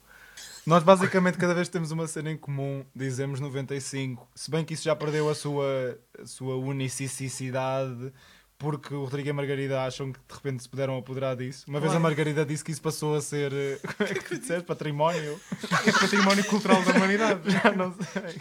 [0.66, 4.72] Nós basicamente cada vez que temos uma cena em comum dizemos 95, se bem que
[4.74, 8.12] isso já perdeu a sua, a sua unicidade
[8.56, 11.64] porque o Rodrigo e a Margarida acham que de repente se puderam apoderar disso.
[11.68, 12.02] Uma vez a Claro.
[12.04, 14.64] Margarida disse que isso passou a ser eh, como é que disseste?
[14.64, 15.38] património.
[15.86, 17.42] É património cultural da humanidade.
[17.50, 18.40] Já não sei.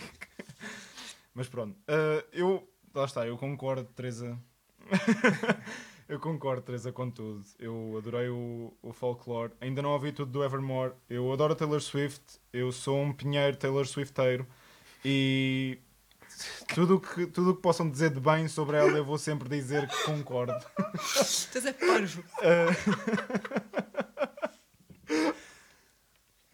[1.34, 4.38] Mas pronto, eh, eu lá está, eu concordo, Teresa.
[6.14, 7.44] eu concordo, Teresa, com tudo.
[7.60, 9.52] Eu adorei o, o folclore.
[9.60, 10.94] Ainda não ouvi tudo do Evermore.
[11.10, 12.22] Eu adoro a Taylor Swift.
[12.52, 14.46] Eu sou um pinheiro Taylor Swifteiro.
[15.04, 15.80] E
[16.74, 19.88] tudo o que, tudo que possam dizer de bem sobre ela, eu vou sempre dizer
[19.88, 20.54] que concordo.
[20.96, 22.24] Estás é parvo.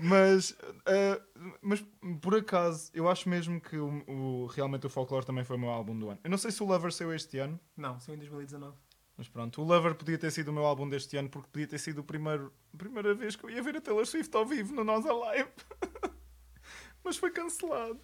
[0.01, 1.21] Mas, eh,
[1.61, 1.83] mas
[2.21, 5.69] por acaso, eu acho mesmo que o, o- realmente o Folklore também foi o meu
[5.69, 6.19] álbum do ano.
[6.23, 8.77] Eu não sei se o Lover saiu este ano, Não, saiu em 2019.
[9.19, 11.77] Mas pronto, o Lover podia ter sido o meu álbum deste ano porque podia ter
[11.77, 14.73] sido o primeiro, a primeira vez que eu ia ver a Taylor Swift ao vivo
[14.73, 15.49] no Nós Alive.
[17.03, 17.99] mas foi cancelado.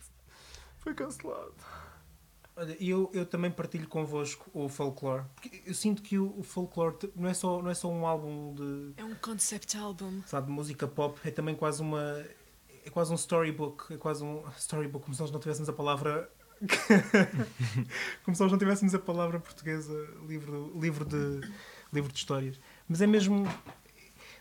[0.78, 1.56] Foi cancelado.
[2.54, 5.24] Olha, e eu, eu também partilho convosco o folklore.
[5.36, 8.54] Porque eu sinto que o, o folklore não é, só, não é só um álbum
[8.54, 10.22] de, É um concept album.
[10.26, 12.26] sabe, de música pop, é também quase uma.
[12.86, 13.94] É quase um storybook.
[13.94, 16.30] É quase um storybook, como se nós não tivéssemos a palavra.
[18.24, 19.94] como se nós não tivéssemos a palavra portuguesa,
[20.28, 21.42] livro, livro, de,
[21.94, 22.60] livro de histórias.
[22.88, 23.46] Mas é mesmo.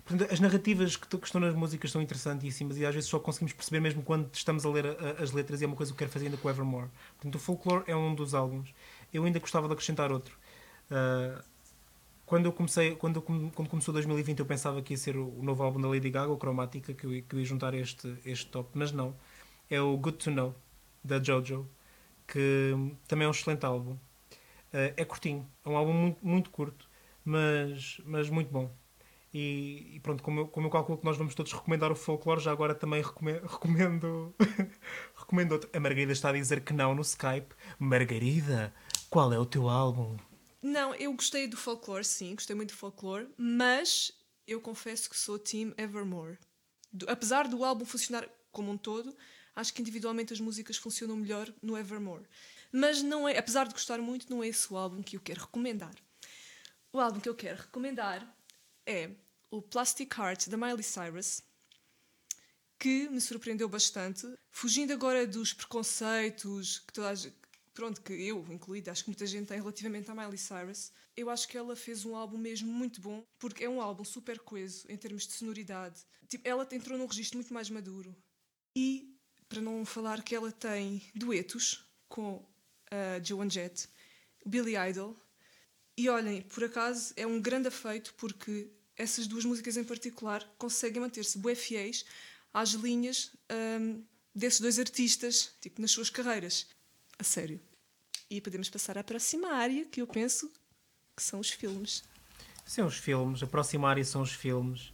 [0.05, 3.55] Portanto, as narrativas que, que estão nas músicas são interessantíssimas e às vezes só conseguimos
[3.55, 5.95] perceber mesmo quando estamos a ler a- a- as letras e é uma coisa que
[5.97, 6.89] eu quero fazer ainda com Evermore.
[7.17, 8.75] Portanto, o Folklore é um dos álbuns.
[9.13, 10.37] Eu ainda gostava de acrescentar outro.
[10.91, 11.43] Ah,
[12.27, 15.63] quando eu comecei, quando, quando começou 2020, eu pensava que ia ser o, o novo
[15.63, 18.71] álbum da Lady Gaga, o Chromatica, que eu, que eu ia juntar este, este top,
[18.75, 19.15] mas não.
[19.71, 20.55] É o Good to Know,
[21.03, 21.67] da JoJo,
[22.27, 22.73] que
[23.09, 23.97] também é um excelente álbum.
[24.73, 26.89] Ah, é curtinho, é um álbum muito, muito curto,
[27.25, 28.71] mas, mas muito bom.
[29.33, 32.41] E, e pronto, como eu, como eu calculo que nós vamos todos recomendar o folclore,
[32.41, 34.33] já agora também recome- recomendo,
[35.17, 35.71] recomendo outro.
[35.73, 37.53] A Margarida está a dizer que não no Skype.
[37.79, 38.73] Margarida,
[39.11, 40.17] qual é o teu álbum?
[40.63, 44.13] Não, eu gostei do folclore, sim, gostei muito do folclore, mas
[44.47, 46.39] eu confesso que sou Team Evermore.
[46.93, 49.15] Do- apesar do álbum funcionar como um todo,
[49.55, 52.27] acho que individualmente as músicas funcionam melhor no Evermore.
[52.73, 55.43] Mas não é, apesar de gostar muito, não é esse o álbum que eu quero
[55.43, 55.95] recomendar.
[56.93, 58.37] O álbum que eu quero recomendar
[58.87, 59.11] é
[59.51, 61.43] o Plastic Heart da Miley Cyrus,
[62.79, 67.37] que me surpreendeu bastante, fugindo agora dos preconceitos que toda a gente,
[67.73, 70.93] pronto, que eu incluída, acho que muita gente tem relativamente à Miley Cyrus.
[71.17, 74.39] Eu acho que ela fez um álbum mesmo muito bom, porque é um álbum super
[74.41, 76.01] coeso em termos de sonoridade.
[76.29, 78.17] Tipo, ela entrou num registro muito mais maduro.
[78.77, 79.14] E,
[79.55, 82.45] para não falar que ela tem duetos com
[82.91, 83.89] a Joan Jett,
[84.45, 85.17] Billy Idol,
[85.97, 91.01] e olhem, por acaso é um grande afeito porque essas duas músicas em particular conseguem
[91.01, 92.05] manter-se bué fiéis
[92.53, 93.31] às linhas
[93.81, 94.03] hum,
[94.35, 96.67] desses dois artistas, tipo, nas suas carreiras.
[97.17, 97.61] A sério.
[98.29, 100.53] E podemos passar à próxima área, que eu penso
[101.17, 102.03] que são os filmes.
[102.67, 104.93] São os filmes, a próxima área são os filmes.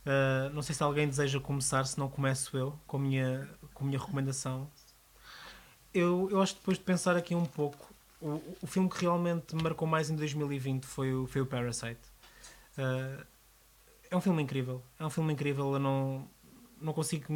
[0.00, 3.48] Uh, não sei se alguém deseja começar, se não começo eu com a minha,
[3.80, 4.70] com a minha recomendação.
[5.92, 9.56] Eu, eu acho que depois de pensar aqui um pouco, o, o filme que realmente
[9.56, 12.00] me marcou mais em 2020 foi o, foi o Parasite.
[12.76, 13.24] Uh,
[14.10, 15.72] é um filme incrível, é um filme incrível.
[15.72, 16.28] Eu não,
[16.80, 17.32] não, consigo,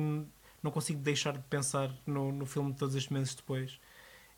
[0.62, 3.80] não consigo deixar de pensar no, no filme todos estes meses depois.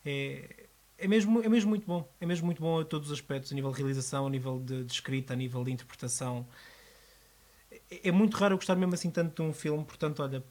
[0.05, 0.67] É,
[0.97, 2.09] é mesmo, é mesmo muito bom.
[2.21, 4.85] É mesmo muito bom a todos os aspectos, a nível de realização, a nível de,
[4.85, 6.47] de escrita, a nível de interpretação.
[7.91, 10.43] É, é muito raro eu gostar mesmo assim tanto de um filme, portanto, olha,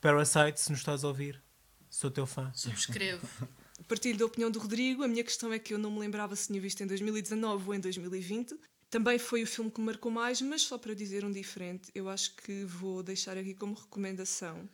[0.00, 1.42] Parasite, se nos estás a ouvir,
[1.90, 2.50] sou teu fã.
[2.54, 3.28] Subscrevo.
[3.86, 5.02] Partilho da opinião do Rodrigo.
[5.02, 7.74] A minha questão é que eu não me lembrava se tinha visto em 2019 ou
[7.74, 8.54] em 2020.
[8.88, 12.08] Também foi o filme que me marcou mais, mas só para dizer um diferente, eu
[12.08, 14.68] acho que vou deixar aqui como recomendação.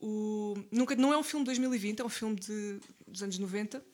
[0.00, 0.54] O...
[0.72, 3.84] Nunca, não é um filme de 2020, é um filme de, dos anos 90,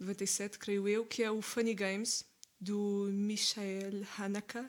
[0.00, 2.24] 97, creio eu, que é o Funny Games,
[2.60, 4.64] do Michael Haneke.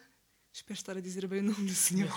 [0.54, 2.10] Espero estar a dizer bem o nome do senhor.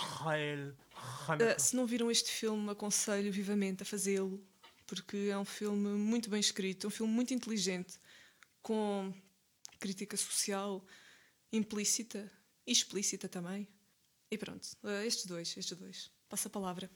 [1.29, 4.43] Uh, se não viram este filme, aconselho vivamente a fazê-lo,
[4.87, 7.99] porque é um filme muito bem escrito, um filme muito inteligente,
[8.63, 9.13] com
[9.79, 10.85] crítica social
[11.53, 12.31] implícita
[12.67, 13.69] e explícita também.
[14.31, 16.11] E pronto, uh, estes dois, estes dois.
[16.29, 16.91] Passa a palavra.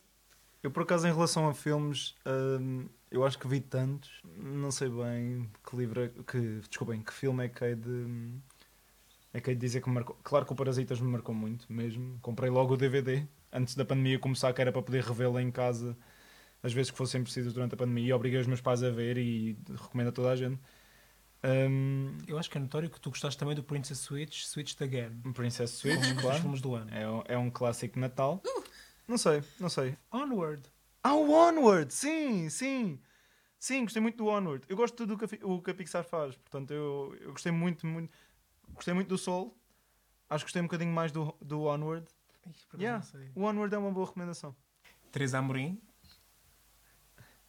[0.63, 4.89] Eu, por acaso, em relação a filmes, hum, eu acho que vi tantos, não sei
[4.89, 8.35] bem que livro, é- que, desculpem, que filme é que é de,
[9.33, 10.17] é que é de dizer que me marcou.
[10.23, 12.19] Claro que o Parasitas me marcou muito, mesmo.
[12.21, 15.97] Comprei logo o DVD, antes da pandemia começar, que era para poder revê-lo em casa,
[16.63, 19.17] às vezes que fossem precisos durante a pandemia, e obriguei os meus pais a ver
[19.19, 20.59] e recomendo a toda a gente.
[21.45, 25.21] Hum, Eu acho que é notório que tu gostaste também do Princess Switch, Switched Again.
[25.35, 26.41] Princess Um Switch, dos claro.
[26.41, 26.91] filmes do ano.
[26.93, 28.43] É, um- é um clássico de Natal.
[29.07, 29.97] Não sei, não sei.
[30.13, 30.63] Onward.
[31.03, 31.95] Ah, o Onward!
[31.95, 32.99] Sim, sim.
[33.59, 34.65] Sim, gostei muito do Onward.
[34.69, 36.37] Eu gosto de tudo o que o que a Pixar faz.
[36.37, 38.13] Portanto, eu, eu gostei muito, muito.
[38.75, 39.57] Gostei muito do Soul.
[40.29, 42.07] Acho que gostei um bocadinho mais do, do Onward.
[42.75, 43.31] Yeah, não sei.
[43.35, 44.55] o Onward é uma boa recomendação.
[45.11, 45.81] Teresa Amorim.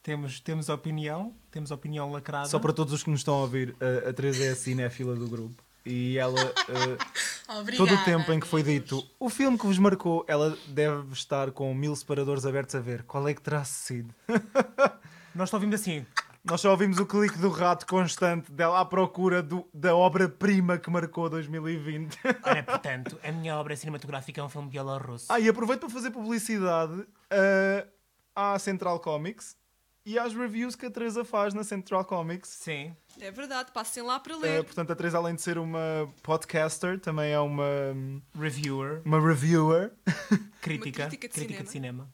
[0.02, 1.36] Temos, temos opinião.
[1.52, 2.48] Temos opinião lacrada.
[2.48, 5.16] Só para todos os que nos estão a ouvir, a, a Teresa é a cinéfila
[5.16, 5.64] do grupo.
[5.86, 6.40] E ela,
[7.50, 11.14] Obrigada, todo o tempo em que foi dito o filme que vos marcou, ela deve
[11.14, 13.04] estar com mil separadores abertos a ver.
[13.04, 14.14] Qual é que terá sido?
[15.34, 16.06] Nós só ouvimos assim.
[16.44, 20.90] Nós só ouvimos o clique do rato constante dela à procura do- da obra-prima que
[20.90, 22.18] marcou 2020.
[22.44, 25.26] Ora, portanto, a minha obra cinematográfica é um filme bielorrusso.
[25.30, 27.86] Ah, e aproveito para fazer publicidade eh,
[28.36, 29.58] à Central Comics
[30.06, 32.50] e às reviews que a Teresa faz na Central Comics.
[32.50, 32.96] Sim.
[33.20, 34.64] É verdade, passem lá para Eh, ler.
[34.64, 37.66] portanto, a Teresa, além de ser uma podcaster, também é uma,
[38.34, 39.02] Reviewer.
[39.04, 39.92] uma reviewer.
[40.62, 41.08] Crítica.
[41.08, 42.10] crítica de crítica de cinema.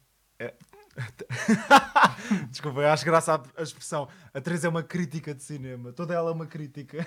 [2.50, 4.08] Desculpa, eu acho graça a, expressão.
[4.34, 5.92] A Teresa é uma crítica de cinema.
[5.92, 7.06] Toda ela é uma crítica.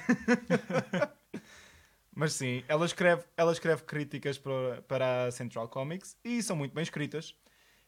[2.15, 6.75] Mas sim, ela escreve, ela escreve críticas para, para a Central Comics e são muito
[6.75, 7.35] bem escritas.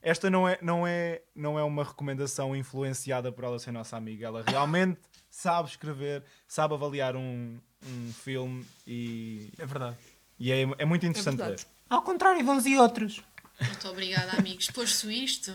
[0.02, 4.26] Esta não é, não, é, não é uma recomendação influenciada por ela ser nossa amiga.
[4.26, 9.96] Ela realmente sabe escrever, sabe avaliar um, um filme e, É verdade.
[10.38, 11.62] e é, é muito É interessante verdade.
[11.62, 11.68] ler.
[11.90, 13.22] Ao contrário de uns e outros.
[13.60, 14.70] Muito obrigada, amigos.
[14.70, 15.54] Posto isto,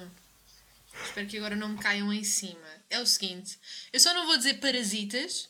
[1.05, 2.59] espero que agora não me caiam em cima.
[2.89, 3.57] É o seguinte:
[3.93, 5.49] eu só não vou dizer parasitas,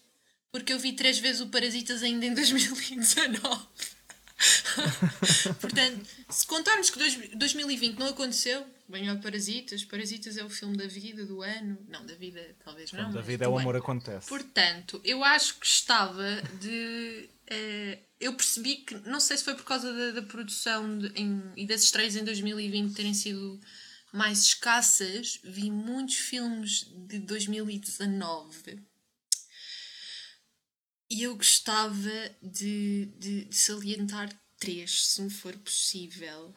[0.52, 3.66] porque eu vi três vezes o Parasitas ainda em 2019.
[5.62, 9.84] Portanto, se contarmos que dois- 2020 não aconteceu, venho a Parasitas.
[9.84, 11.78] Parasitas é o filme da vida, do ano.
[11.88, 13.12] Não, da vida, talvez não.
[13.12, 13.62] da vida é o ano.
[13.62, 14.28] amor acontece.
[14.28, 17.30] Portanto, eu acho que estava de.
[17.48, 21.44] eh, eu percebi que, não sei se foi por causa da, da produção de- em-
[21.56, 23.60] e das estreias em 2020 terem sido
[24.16, 28.82] mais escassas, vi muitos filmes de 2019
[31.10, 36.54] e eu gostava de, de, de salientar três, se me for possível.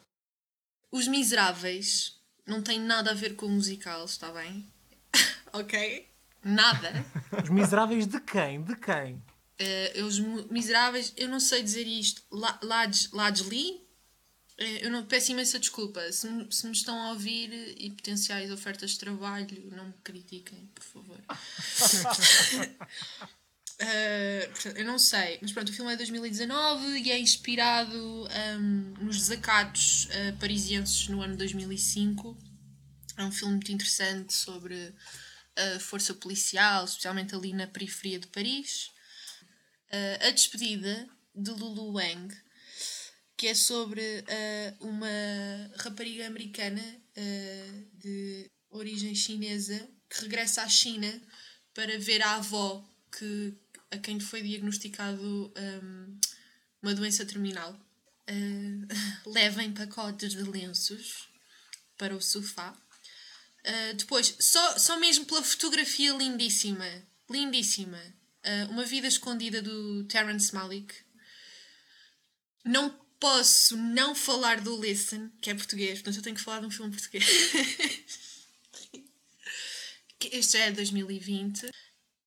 [0.91, 4.71] Os Miseráveis não têm nada a ver com o musical, está bem?
[5.53, 6.07] ok?
[6.43, 7.05] Nada.
[7.43, 8.63] Os miseráveis de quem?
[8.63, 9.21] De quem?
[9.59, 10.17] Eh, os
[10.49, 12.23] miseráveis, eu não sei dizer isto.
[12.31, 13.73] La- Laj- Lajli?
[13.75, 13.88] Eh,
[14.81, 16.11] eu não, peço imensa desculpa.
[16.11, 20.69] Se, me- se me estão a ouvir e potenciais ofertas de trabalho, não me critiquem,
[20.75, 21.19] por favor.
[23.81, 28.27] Eh, portanto, eu não sei, mas pronto, o filme é de 2019 e é inspirado
[28.29, 32.37] ahm, nos desacatos eh, parisienses no ano 2005.
[33.15, 34.93] É um filme muito interessante sobre
[35.55, 38.91] a força policial, especialmente ali na periferia de Paris.
[39.91, 42.35] Uh, a despedida de Lulu Wang,
[43.39, 45.07] que é sobre uh, uma
[45.77, 51.09] rapariga americana uh, de origem chinesa que regressa à China
[51.73, 52.85] para ver a avó
[53.17, 53.53] que,
[53.91, 56.19] a quem foi diagnosticado um,
[56.81, 57.71] uma doença terminal.
[58.29, 58.85] Uh,
[59.31, 61.29] levem pacotes de lenços
[61.97, 62.71] para o sofá.
[62.71, 68.01] Uh, depois, só, só mesmo pela fotografia lindíssima, lindíssima,
[68.69, 70.93] Uma Vida Escondida do Terrence Malick.
[72.65, 76.67] Não posso não falar do Listen, que é português, portanto eu tenho que falar de
[76.67, 77.25] um filme português.
[80.31, 81.71] Este já é de 2020.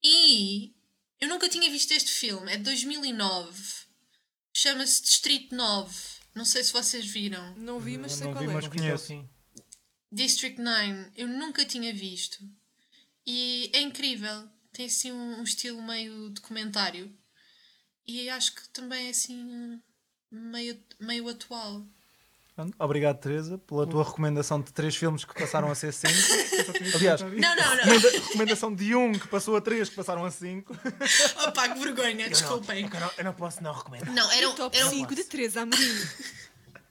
[0.02, 0.74] E
[1.20, 3.82] eu nunca tinha visto este filme, é de 2009.
[4.54, 5.94] Chama-se Distrito 9.
[6.34, 7.54] Não sei se vocês viram.
[7.56, 8.46] Não vi, mas Não sei vi, qual é.
[8.46, 9.30] mas Não vi até ao conheço.
[10.10, 12.38] District 9, eu nunca tinha visto.
[13.26, 14.48] E é incrível.
[14.72, 17.14] Tem assim um, um estilo meio documentário.
[18.06, 19.80] E acho que também é assim
[20.32, 21.82] meio, meio atual.
[22.78, 26.12] Obrigado, Teresa, pela tua recomendação de três filmes que passaram a ser cinco.
[26.94, 27.56] Aliás, Não, não, não.
[27.84, 30.74] recomenda- recomendação de um que passou a três que passaram a cinco.
[31.48, 32.84] Opa, que vergonha, Eu não, desculpem.
[32.84, 34.12] é eu, não, eu não posso não recomendar.
[34.12, 34.54] Não, eram.
[34.54, 35.98] Top eram 5 de Teresa Amorim.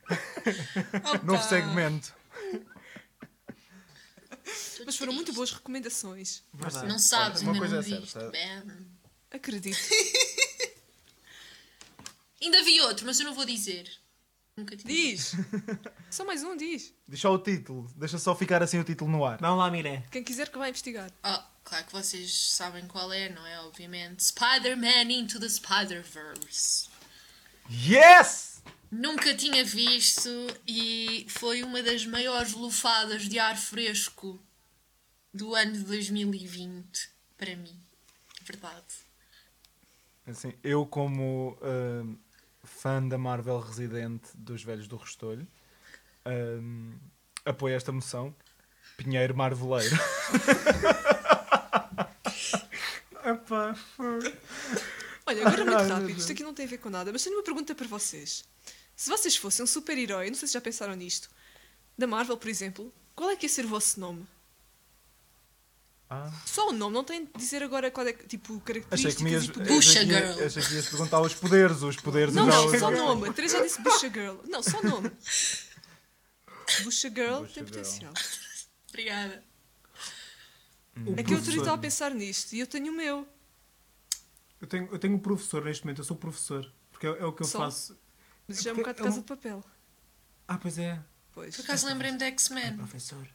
[1.23, 2.13] Novo segmento.
[4.85, 6.43] Mas foram muito boas recomendações.
[6.53, 6.87] Verdade.
[6.87, 8.31] Não sabes, Uma coisa não é certa.
[8.31, 8.63] Bem.
[9.31, 9.77] Acredito.
[12.41, 13.89] Ainda vi outro, mas eu não vou dizer.
[14.55, 14.93] Nunca tinha.
[14.93, 15.33] Diz!
[16.09, 16.93] Só mais um, diz.
[17.07, 19.37] Deixa o título, deixa só ficar assim o título no ar.
[19.39, 20.03] Vamos lá, Miré.
[20.11, 21.09] Quem quiser que vá investigar.
[21.23, 23.61] Oh, claro que vocês sabem qual é, não é?
[23.61, 24.23] Obviamente.
[24.23, 26.89] Spider-Man Into the Spider-Verse.
[27.69, 28.61] Yes!
[28.91, 30.29] Nunca tinha visto
[30.67, 34.37] e foi uma das maiores lufadas de ar fresco
[35.33, 37.79] do ano de 2020 para mim.
[38.43, 38.83] Verdade.
[40.27, 42.17] Assim, eu, como hum,
[42.63, 45.47] fã da Marvel residente dos Velhos do Restolho,
[46.25, 46.93] hum,
[47.45, 48.35] apoio esta moção.
[48.97, 49.95] Pinheiro Marvoleiro.
[53.23, 53.75] Epá,
[55.25, 56.19] Olha, agora muito Ai, meu rápido, Deus.
[56.19, 58.43] isto aqui não tem a ver com nada, mas tenho uma pergunta para vocês.
[58.95, 61.29] Se vocês fossem um super-herói, não sei se já pensaram nisto,
[61.97, 64.25] da Marvel, por exemplo, qual é que ia ser o vosso nome?
[66.13, 66.29] Ah.
[66.45, 69.31] Só o nome, não tem de dizer agora qual é que, tipo, Achei que me
[69.31, 70.45] ias, achei que ia- Girl.
[70.45, 71.81] achei que ias perguntar os poderes.
[71.83, 73.29] Os poderes Não, não, só nome.
[73.29, 74.35] A Teresa já disse Busha Girl.
[74.49, 75.09] Não, só nome.
[76.83, 77.65] Busha Girl tem Girl.
[77.65, 78.13] potencial.
[78.89, 79.41] Obrigada.
[80.97, 83.25] o É que eu estava a pensar nisto e eu tenho o meu.
[84.59, 86.69] Eu tenho, eu tenho um professor neste momento, eu sou professor.
[86.91, 87.59] Porque é, é o que eu Só?
[87.59, 87.97] faço.
[88.47, 89.63] Mas já é um bocado de é casa um- de papel.
[90.45, 90.99] Ah, pois é.
[91.33, 91.55] Pois.
[91.55, 92.75] Por acaso lembrei-me de X-Men.
[92.75, 93.25] Professor.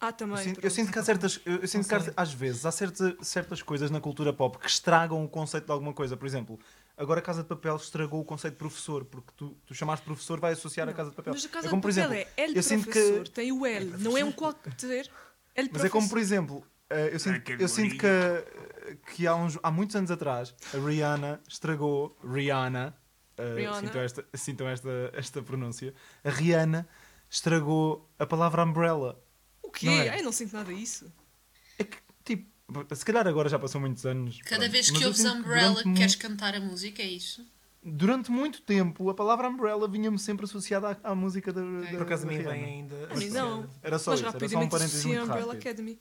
[0.00, 0.38] Ah, também.
[0.38, 2.72] Eu sinto, eu sinto que há certas, eu, eu sinto que há- às vezes há
[2.72, 6.16] certa, certas coisas na cultura pop que estragam o conceito de alguma coisa.
[6.16, 6.58] Por exemplo,
[6.96, 10.40] agora a Casa de Papel estragou o conceito de professor, porque tu, tu chamaste professor
[10.40, 11.34] vai associar a Casa de Papel.
[11.34, 13.30] Mas a casa é como, de por papel exemplo, é L eu sinto professor, que,
[13.30, 15.10] tem o L, não é um qualquer.
[15.70, 19.70] Mas é como por exemplo, eh, eu sinto, eu sinto que, que há, uns, há
[19.70, 22.96] muitos anos atrás a Rihanna estragou Rihanna,
[23.36, 23.80] eh, Rihanna.
[23.80, 25.92] sintam esta, sintam esta, esta pronúncia,
[26.24, 26.88] a Rihanna
[27.28, 29.20] estragou a palavra umbrella.
[29.70, 29.86] O quê?
[29.86, 30.08] não é?
[30.10, 31.10] Ai, não sinto nada disso.
[31.78, 32.46] É que, tipo,
[32.94, 34.38] se calhar agora já passou muitos anos.
[34.42, 37.46] Cada pronto, vez que eu ouves Umbrella, mu- queres cantar a música, é isso?
[37.82, 42.02] Durante muito tempo, a palavra Umbrella vinha-me sempre associada à, à música da, da Por
[42.02, 42.54] acaso a da mim Rihanna.
[42.54, 43.08] vem ainda.
[43.10, 43.70] A mim não.
[43.82, 45.58] Era só Mas isso, era só um parênteses muito Umbrella rápido.
[45.58, 45.98] Academy.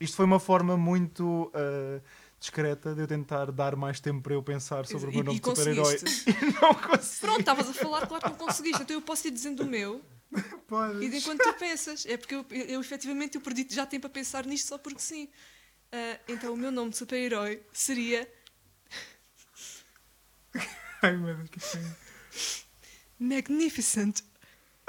[0.00, 2.00] Isto foi uma forma muito ah,
[2.40, 5.36] discreta de eu tentar dar mais tempo para eu pensar sobre o meu E- nome
[5.36, 5.92] e de super-herói.
[5.92, 6.30] conseguiste.
[6.42, 7.20] E não consegui.
[7.20, 8.82] Pronto, estavas a falar, claro que não conseguiste.
[8.82, 10.00] Então eu posso ir dizendo o meu
[11.00, 12.04] e de enquanto tu pensas.
[12.06, 15.00] É porque eu, eu, eu, efetivamente eu perdi já tempo a pensar nisto só porque
[15.00, 15.28] sim.
[15.92, 18.28] Ah, então o meu nome de super-herói seria
[21.02, 21.96] Ai meu Deus, que feio.
[23.18, 24.20] Magnificent.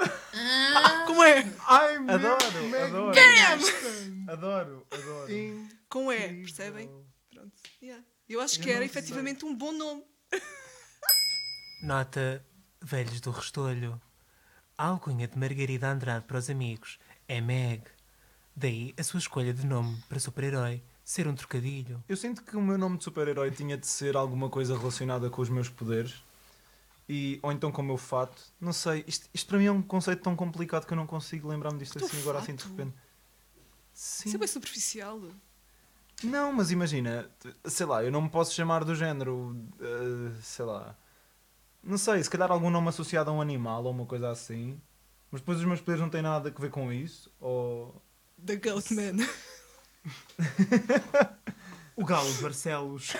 [0.00, 1.44] Ah, Como é?
[1.66, 3.12] Ai meu Adoro, adoro.
[3.14, 4.30] Damn!
[4.30, 5.68] Adoro, adoro.
[5.88, 6.88] Com E, percebem?
[7.30, 7.52] Pronto.
[7.82, 8.04] Yeah.
[8.28, 10.04] Eu acho que era efetivamente um bom nome.
[11.82, 12.44] Nota
[12.82, 14.00] Velhos do Restolho.
[14.78, 17.82] A alcunha de Margarida Andrade para os amigos é Meg.
[18.54, 22.00] Daí a sua escolha de nome para super-herói ser um trocadilho.
[22.08, 25.42] Eu sinto que o meu nome de super-herói tinha de ser alguma coisa relacionada com
[25.42, 26.22] os meus poderes.
[27.08, 28.40] E, ou então com o meu fato.
[28.60, 29.02] Não sei.
[29.04, 31.98] Isto, isto para mim é um conceito tão complicado que eu não consigo lembrar-me disto
[31.98, 32.94] assim agora assim de repente.
[33.92, 34.28] Sim.
[34.28, 35.20] Isso é bem superficial.
[36.22, 37.28] Não, mas imagina,
[37.64, 40.96] sei lá, eu não me posso chamar do género, eh, sei lá,
[41.82, 44.80] não sei, se calhar algum nome associado a um animal ou uma coisa assim,
[45.30, 48.00] mas depois os meus poderes não têm nada a ver com isso, ou...
[48.44, 49.24] The Goat Man.
[51.96, 53.12] O Galo de Barcelos.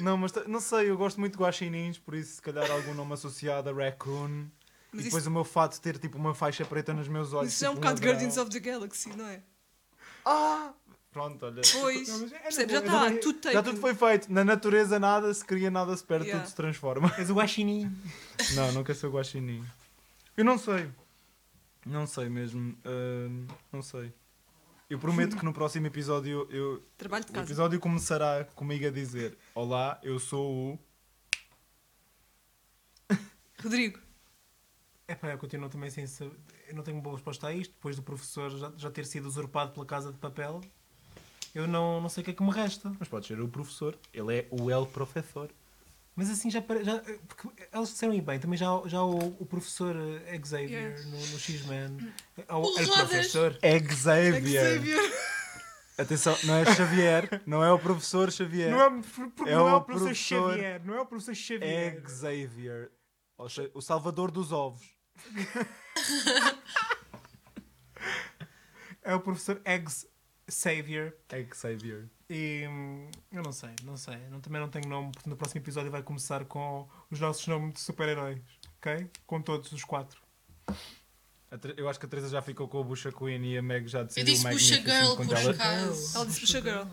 [0.00, 3.14] Não, mas não sei, eu gosto muito de guaxinins, por isso se calhar algum nome
[3.14, 4.46] associado a raccoon,
[4.92, 7.52] Mas e depois isso- o meu fato ter tipo uma faixa preta nos meus olhos.
[7.52, 8.20] Isso é um tipo bocado de ladrão.
[8.28, 9.40] Guardians of the Galaxy, não é?
[10.24, 10.72] Ah!
[11.14, 11.62] Pronto, olha.
[11.80, 12.08] Pois.
[12.08, 12.72] Não, é Percebe?
[12.72, 13.62] Já está, tudo Já taken.
[13.62, 14.30] tudo foi feito.
[14.32, 16.42] Na natureza nada se cria, nada se perde, Yeah.
[16.44, 17.10] tudo se transforma.
[17.16, 17.90] És o Guaxinim.
[18.56, 19.64] Não, nunca sou guaxinim.
[20.36, 20.90] Eu não sei.
[21.86, 22.76] Não sei mesmo.
[22.84, 24.12] Ahn, não sei.
[24.90, 27.46] Eu prometo que no próximo episódio eu, Trabalho de o casa.
[27.46, 30.78] episódio começará comigo a dizer Olá, eu sou o...
[33.62, 33.98] Rodrigo,
[35.08, 36.36] É pá, eu continuo também sem saber.
[36.68, 37.72] Eu não tenho boa resposta a isto.
[37.74, 40.60] Depois do professor já, já ter sido usurpado pela Casa de Papel,
[41.54, 42.92] eu não, não sei o que é que me resta.
[42.98, 43.96] Mas pode ser o professor.
[44.12, 45.50] Ele é o El Professor.
[46.16, 46.60] Mas assim já.
[46.60, 51.10] já porque eles disseram e bem, também já, já o, o professor eh, Xavier no,
[51.18, 52.12] no X-Men.
[52.46, 53.58] É o el professor.
[53.60, 54.74] Xavier.
[54.74, 55.12] Xavier.
[55.98, 58.70] Atenção, não é Xavier, não é o professor Xavier.
[58.70, 59.02] Não é,
[59.36, 60.84] porque É não é o o professor professor- Xavier.
[60.84, 62.02] Não é o professor É Xavier.
[62.08, 62.90] Xavier.
[63.36, 64.84] Ou seja, o salvador dos ovos.
[69.06, 70.06] É o professor Eggs
[70.50, 71.16] Xavier.
[71.54, 72.08] Xavier.
[72.28, 74.18] E hum, eu não sei, não sei.
[74.30, 77.74] Não, também não tenho nome, porque no próximo episódio vai começar com os nossos nomes
[77.74, 78.40] de super-heróis.
[78.78, 79.10] Ok?
[79.26, 80.22] Com todos os quatro.
[81.76, 84.00] Eu acho que a Teresa já ficou com a Bucha Queen e a Meg já
[84.00, 85.50] eu decidiu disse o Busha Girl por ela...
[85.52, 86.16] acaso.
[86.16, 86.84] Ela disse Puxa Girl.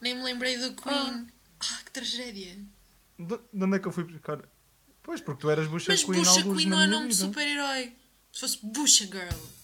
[0.00, 1.26] Nem me lembrei do Queen.
[1.60, 2.56] Ah, que tragédia.
[3.18, 4.42] De de onde é que eu fui buscar?
[5.02, 7.94] Pois, porque tu eras Bucha Mas Queen Busha alguns Queen não é nome de super-herói.
[8.30, 9.63] Se fosse Busha Girl.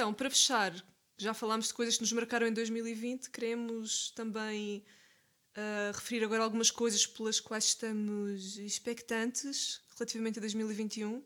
[0.00, 0.72] Então, para fechar,
[1.18, 4.82] já falámos de coisas que nos marcaram em 2020, queremos também
[5.54, 11.22] ah, referir agora algumas coisas pelas quais estamos expectantes relativamente a 2021.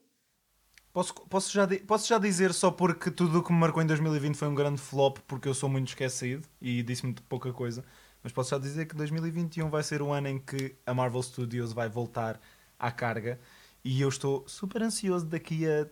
[0.92, 4.34] Posso, posso, já, posso já dizer só porque tudo o que me marcou em 2020
[4.34, 7.84] foi um grande flop, porque eu sou muito esquecido e disse muito pouca coisa.
[8.24, 11.72] Mas posso já dizer que 2021 vai ser o ano em que a Marvel Studios
[11.72, 12.40] vai voltar
[12.76, 13.38] à carga.
[13.84, 15.86] E eu estou super ansioso daqui a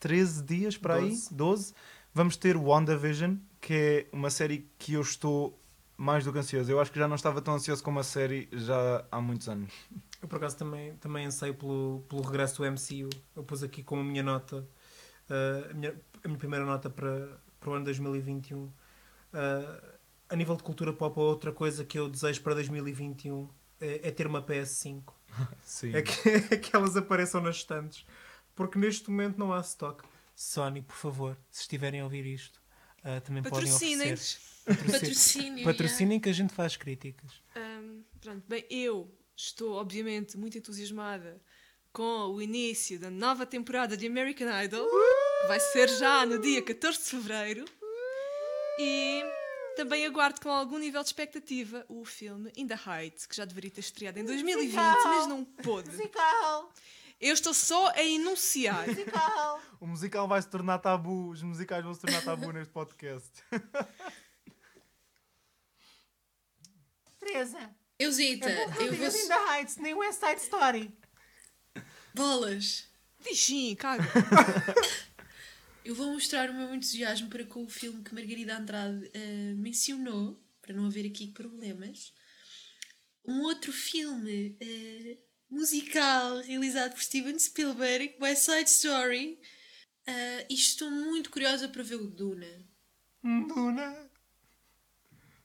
[0.00, 1.34] 13 dias para aí, Doze.
[1.34, 1.74] 12.
[2.14, 5.58] Vamos ter WandaVision, que é uma série que eu estou
[5.96, 6.70] mais do que ansioso.
[6.70, 9.72] Eu acho que já não estava tão ansioso com uma série já há muitos anos.
[10.22, 13.10] Eu por acaso também, também anseio pelo, pelo regresso do MCU.
[13.34, 17.36] Eu pus aqui como a minha nota, uh, a, minha, a minha primeira nota para,
[17.58, 18.62] para o ano 2021.
[18.62, 18.72] Uh,
[20.28, 23.48] a nível de cultura pop, outra coisa que eu desejo para 2021
[23.80, 25.02] é, é ter uma PS5.
[25.64, 25.92] Sim.
[25.96, 28.06] É que, é que elas apareçam nas estantes.
[28.54, 30.04] Porque neste momento não há stock.
[30.34, 32.60] Sony, por favor, se estiverem a ouvir isto,
[33.00, 34.08] uh, também podem oferecer.
[34.08, 34.44] Patrocinem.
[34.92, 35.64] Patrocínio.
[35.64, 37.30] Patrocinem que a gente faz críticas.
[37.54, 41.40] Ahm, pronto, bem, eu estou obviamente muito entusiasmada
[41.92, 44.88] com o início da nova temporada de American Idol,
[45.42, 47.64] que vai ser já no dia 14 de fevereiro.
[48.80, 49.22] E
[49.76, 53.70] também aguardo com algum nível de expectativa o filme In the Heights, que já deveria
[53.70, 55.90] ter estreado em 2020, mas não pôde.
[57.20, 58.86] Eu estou só a enunciar.
[59.84, 63.30] O musical vai se tornar tabu, os musicais vão se tornar tabu neste podcast.
[67.20, 68.48] Teresa, Eusita,
[68.80, 69.10] eu vou.
[69.10, 70.90] the Heights, nem West Side Story.
[72.14, 72.88] Bolas!
[73.20, 74.04] Diz sim, caga.
[75.84, 80.42] Eu vou mostrar o meu entusiasmo para com o filme que Margarida Andrade eh, mencionou,
[80.62, 82.14] para não haver aqui problemas.
[83.22, 85.18] Um outro filme eh,
[85.50, 89.38] musical realizado por Steven Spielberg, West Side Story.
[90.06, 92.46] Eh, e estou muito curiosa para ver o Duna.
[93.22, 94.10] Duna.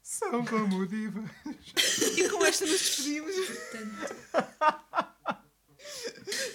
[0.04, 1.30] São como divas.
[2.18, 4.16] E com esta nos despedimos, Portanto,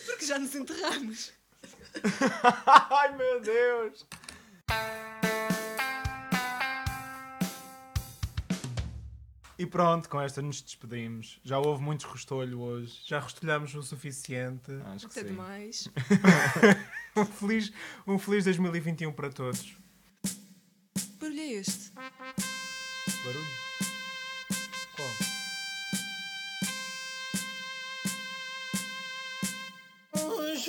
[0.06, 1.32] porque já nos enterramos.
[2.90, 4.04] Ai meu Deus!
[9.56, 11.38] E pronto, com esta nos despedimos.
[11.44, 13.00] Já houve muitos restolho hoje.
[13.06, 14.72] Já rostulhámos o suficiente.
[14.86, 15.34] Acho que Até sim.
[15.34, 15.88] demais.
[17.16, 17.72] um feliz,
[18.06, 19.76] um feliz 2021 para todos.
[21.20, 21.92] Barulho é este?
[23.24, 23.46] Barulho?
[24.96, 25.08] Qual?
[30.52, 30.64] Os